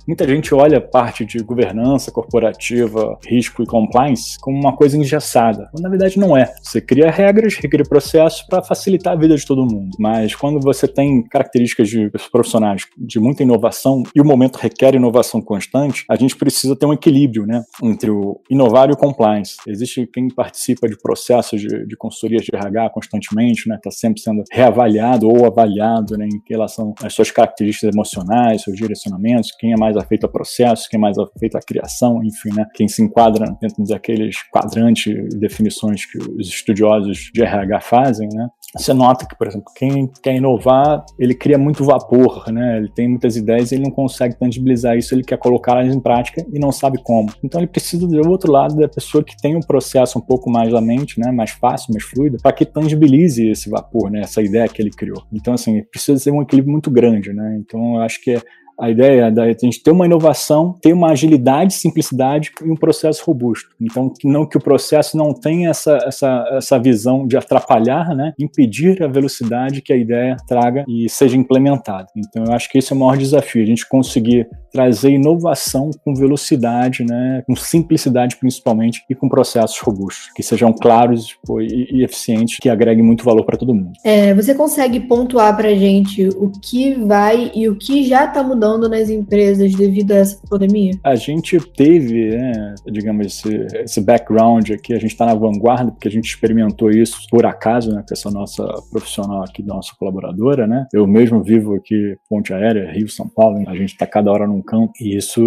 Muita 0.07 0.27
gente 0.29 0.55
olha 0.55 0.81
parte 0.81 1.25
de 1.25 1.39
governança 1.39 2.13
corporativa, 2.13 3.19
risco 3.27 3.63
e 3.63 3.67
compliance 3.67 4.39
como 4.39 4.59
uma 4.59 4.77
coisa 4.77 4.99
engessada. 4.99 5.71
Na 5.81 5.89
verdade, 5.89 6.19
não 6.19 6.37
é. 6.37 6.53
Você 6.63 6.81
cria 6.81 7.11
regras, 7.11 7.55
recria 7.55 7.85
processos 7.85 8.43
para 8.43 8.63
facilitar 8.63 9.15
a 9.15 9.17
vida 9.17 9.35
de 9.35 9.47
todo 9.47 9.65
mundo. 9.65 9.97
Mas 9.99 10.35
quando 10.35 10.61
você 10.61 10.87
tem 10.87 11.23
características 11.23 11.89
de 11.89 12.11
profissionais 12.31 12.87
de 12.99 13.19
muita 13.19 13.43
inovação 13.43 14.03
e 14.15 14.21
o 14.21 14.25
momento 14.25 14.57
requer 14.57 14.95
inovação 14.95 15.41
constante, 15.41 16.05
a 16.09 16.17
gente 16.17 16.37
precisa 16.37 16.77
ter 16.77 16.85
um 16.85 16.93
equilíbrio 16.93 17.47
né, 17.47 17.65
entre 17.83 18.11
o 18.11 18.41
inovar 18.51 18.91
e 18.91 18.93
o 18.93 18.97
compliance. 18.97 19.57
Existe 19.67 20.07
quem 20.13 20.29
participa 20.29 20.87
de 20.87 20.99
processos 20.99 21.61
de, 21.61 21.87
de 21.87 21.97
consultorias 21.97 22.45
de 22.45 22.55
RH 22.55 22.91
constantemente, 22.91 23.61
está 23.61 23.75
né, 23.75 23.81
tá 23.83 23.91
sempre 23.91 24.21
sendo 24.21 24.45
reavaliado 24.53 25.29
ou 25.29 25.47
avaliado 25.47 26.19
né, 26.19 26.27
em 26.27 26.43
relação 26.47 26.95
às 27.03 27.15
suas 27.15 27.31
características 27.31 27.95
emocionais, 27.95 28.63
seus 28.63 28.77
direcionamentos, 28.77 29.51
quem 29.59 29.73
é 29.73 29.77
mais 29.77 29.94
mais 29.95 29.97
afeito 29.97 30.27
a 30.27 30.29
processos, 30.29 30.89
quem 30.89 30.99
é 30.99 31.01
mais 31.01 31.17
afeito 31.19 31.57
à 31.57 31.61
criação, 31.61 32.23
enfim, 32.25 32.51
né? 32.55 32.67
Quem 32.75 32.89
se 32.89 33.03
enquadra 33.03 33.47
dentro 33.61 33.85
daqueles 33.85 34.37
quadrantes 34.51 35.07
e 35.07 35.39
definições 35.39 36.05
que 36.05 36.19
os 36.19 36.49
estudiosos 36.49 37.31
de 37.33 37.43
RH 37.43 37.81
fazem, 37.81 38.29
né? 38.33 38.49
Você 38.77 38.93
nota 38.93 39.27
que, 39.27 39.37
por 39.37 39.47
exemplo, 39.47 39.67
quem 39.77 40.11
quer 40.23 40.35
inovar, 40.35 41.05
ele 41.19 41.35
cria 41.35 41.57
muito 41.57 41.85
vapor, 41.85 42.51
né? 42.53 42.79
Ele 42.79 42.91
tem 42.93 43.09
muitas 43.09 43.37
ideias 43.37 43.71
e 43.71 43.77
ele 43.77 43.85
não 43.85 43.91
consegue 43.91 44.37
tangibilizar 44.39 44.97
isso, 44.97 45.15
ele 45.15 45.23
quer 45.23 45.39
colocá-las 45.39 45.95
em 45.95 46.01
prática 46.01 46.45
e 46.53 46.59
não 46.59 46.73
sabe 46.73 46.99
como. 47.03 47.31
Então 47.43 47.61
ele 47.61 47.69
precisa 47.69 48.07
do 48.07 48.29
outro 48.29 48.51
lado 48.51 48.77
da 48.77 48.89
pessoa 48.89 49.23
que 49.23 49.37
tem 49.41 49.57
um 49.57 49.61
processo 49.61 50.19
um 50.19 50.23
pouco 50.23 50.51
mais 50.51 50.73
da 50.73 50.81
mente, 50.81 51.21
né? 51.21 51.31
Mais 51.31 51.51
fácil, 51.51 51.93
mais 51.93 52.05
fluido, 52.05 52.39
para 52.43 52.53
que 52.53 52.65
tangibilize 52.65 53.49
esse 53.49 53.71
vapor, 53.71 54.11
né? 54.11 54.21
Essa 54.21 54.43
ideia 54.43 54.69
que 54.69 54.83
ele 54.83 54.91
criou. 54.91 55.23
Então, 55.33 55.55
assim, 55.55 55.83
precisa 55.85 56.19
ser 56.19 56.33
um 56.33 56.43
equilíbrio 56.43 56.73
muito 56.73 56.91
grande, 56.91 57.33
né? 57.33 57.57
Então, 57.61 57.97
eu 57.97 58.03
acho 58.03 58.21
que 58.23 58.33
é 58.33 58.43
a 58.79 58.91
ideia 58.91 59.31
da 59.31 59.49
gente 59.49 59.83
ter 59.83 59.91
uma 59.91 60.07
inovação, 60.07 60.75
ter 60.81 60.93
uma 60.93 61.11
agilidade, 61.11 61.75
simplicidade 61.75 62.51
e 62.63 62.71
um 62.71 62.77
processo 62.77 63.25
robusto. 63.25 63.71
Então, 63.81 64.13
não 64.25 64.47
que 64.47 64.57
o 64.57 64.61
processo 64.61 65.17
não 65.17 65.33
tenha 65.33 65.71
essa, 65.71 65.99
essa, 66.05 66.45
essa 66.53 66.79
visão 66.79 67.27
de 67.27 67.37
atrapalhar, 67.37 68.15
né, 68.15 68.33
impedir 68.39 69.03
a 69.03 69.07
velocidade 69.07 69.81
que 69.81 69.93
a 69.93 69.97
ideia 69.97 70.37
traga 70.47 70.85
e 70.89 71.09
seja 71.09 71.37
implementada. 71.37 72.07
Então, 72.17 72.45
eu 72.45 72.53
acho 72.53 72.69
que 72.71 72.79
esse 72.79 72.93
é 72.93 72.97
o 72.97 72.99
maior 72.99 73.17
desafio, 73.17 73.63
a 73.63 73.67
gente 73.67 73.89
conseguir 73.89 74.49
trazer 74.73 75.11
inovação 75.11 75.91
com 76.05 76.15
velocidade, 76.15 77.05
né, 77.05 77.43
com 77.47 77.55
simplicidade 77.55 78.37
principalmente 78.37 79.05
e 79.09 79.15
com 79.15 79.29
processos 79.29 79.79
robustos, 79.79 80.33
que 80.35 80.43
sejam 80.43 80.73
claros 80.73 81.37
e, 81.61 81.99
e, 81.99 82.05
eficientes, 82.05 82.59
que 82.59 82.69
agreguem 82.69 83.05
muito 83.05 83.25
valor 83.25 83.45
para 83.45 83.57
todo 83.57 83.73
mundo. 83.73 83.93
É, 84.03 84.35
você 84.35 84.55
consegue 84.55 85.01
pontuar 85.01 85.57
para 85.57 85.73
gente 85.75 86.29
o 86.37 86.51
que 86.51 86.95
vai 86.95 87.53
e 87.55 87.69
o 87.69 87.77
que 87.77 88.05
já 88.05 88.25
está 88.25 88.43
mudando 88.43 88.64
mudando 88.65 88.89
nas 88.89 89.11
empresas 89.11 89.75
devido 89.75 90.13
a 90.13 90.17
essa 90.17 90.41
pandemia? 90.49 90.93
A 91.05 91.15
gente 91.15 91.59
teve, 91.61 92.31
né, 92.31 92.75
digamos, 92.91 93.27
esse, 93.27 93.67
esse 93.83 94.01
background 94.01 94.71
aqui, 94.71 94.95
a 94.95 94.99
gente 94.99 95.13
está 95.13 95.27
na 95.27 95.35
vanguarda, 95.35 95.93
porque 95.93 96.09
a 96.09 96.11
gente 96.11 96.27
experimentou 96.27 96.91
isso 96.91 97.27
por 97.31 97.45
acaso, 97.45 97.93
né, 97.93 98.03
com 98.07 98.15
essa 98.15 98.31
nossa 98.31 98.65
profissional 98.91 99.43
aqui, 99.43 99.63
nossa 99.63 99.93
colaboradora, 99.99 100.67
né? 100.67 100.87
Eu 100.93 101.07
mesmo 101.07 101.43
vivo 101.43 101.75
aqui, 101.75 102.17
Ponte 102.29 102.53
Aérea, 102.53 102.91
Rio, 102.91 103.09
São 103.09 103.29
Paulo, 103.29 103.63
a 103.69 103.77
gente 103.77 103.93
está 103.93 104.07
cada 104.07 104.31
hora 104.31 104.47
num 104.47 104.63
campo, 104.63 104.93
e 105.01 105.17
isso 105.17 105.43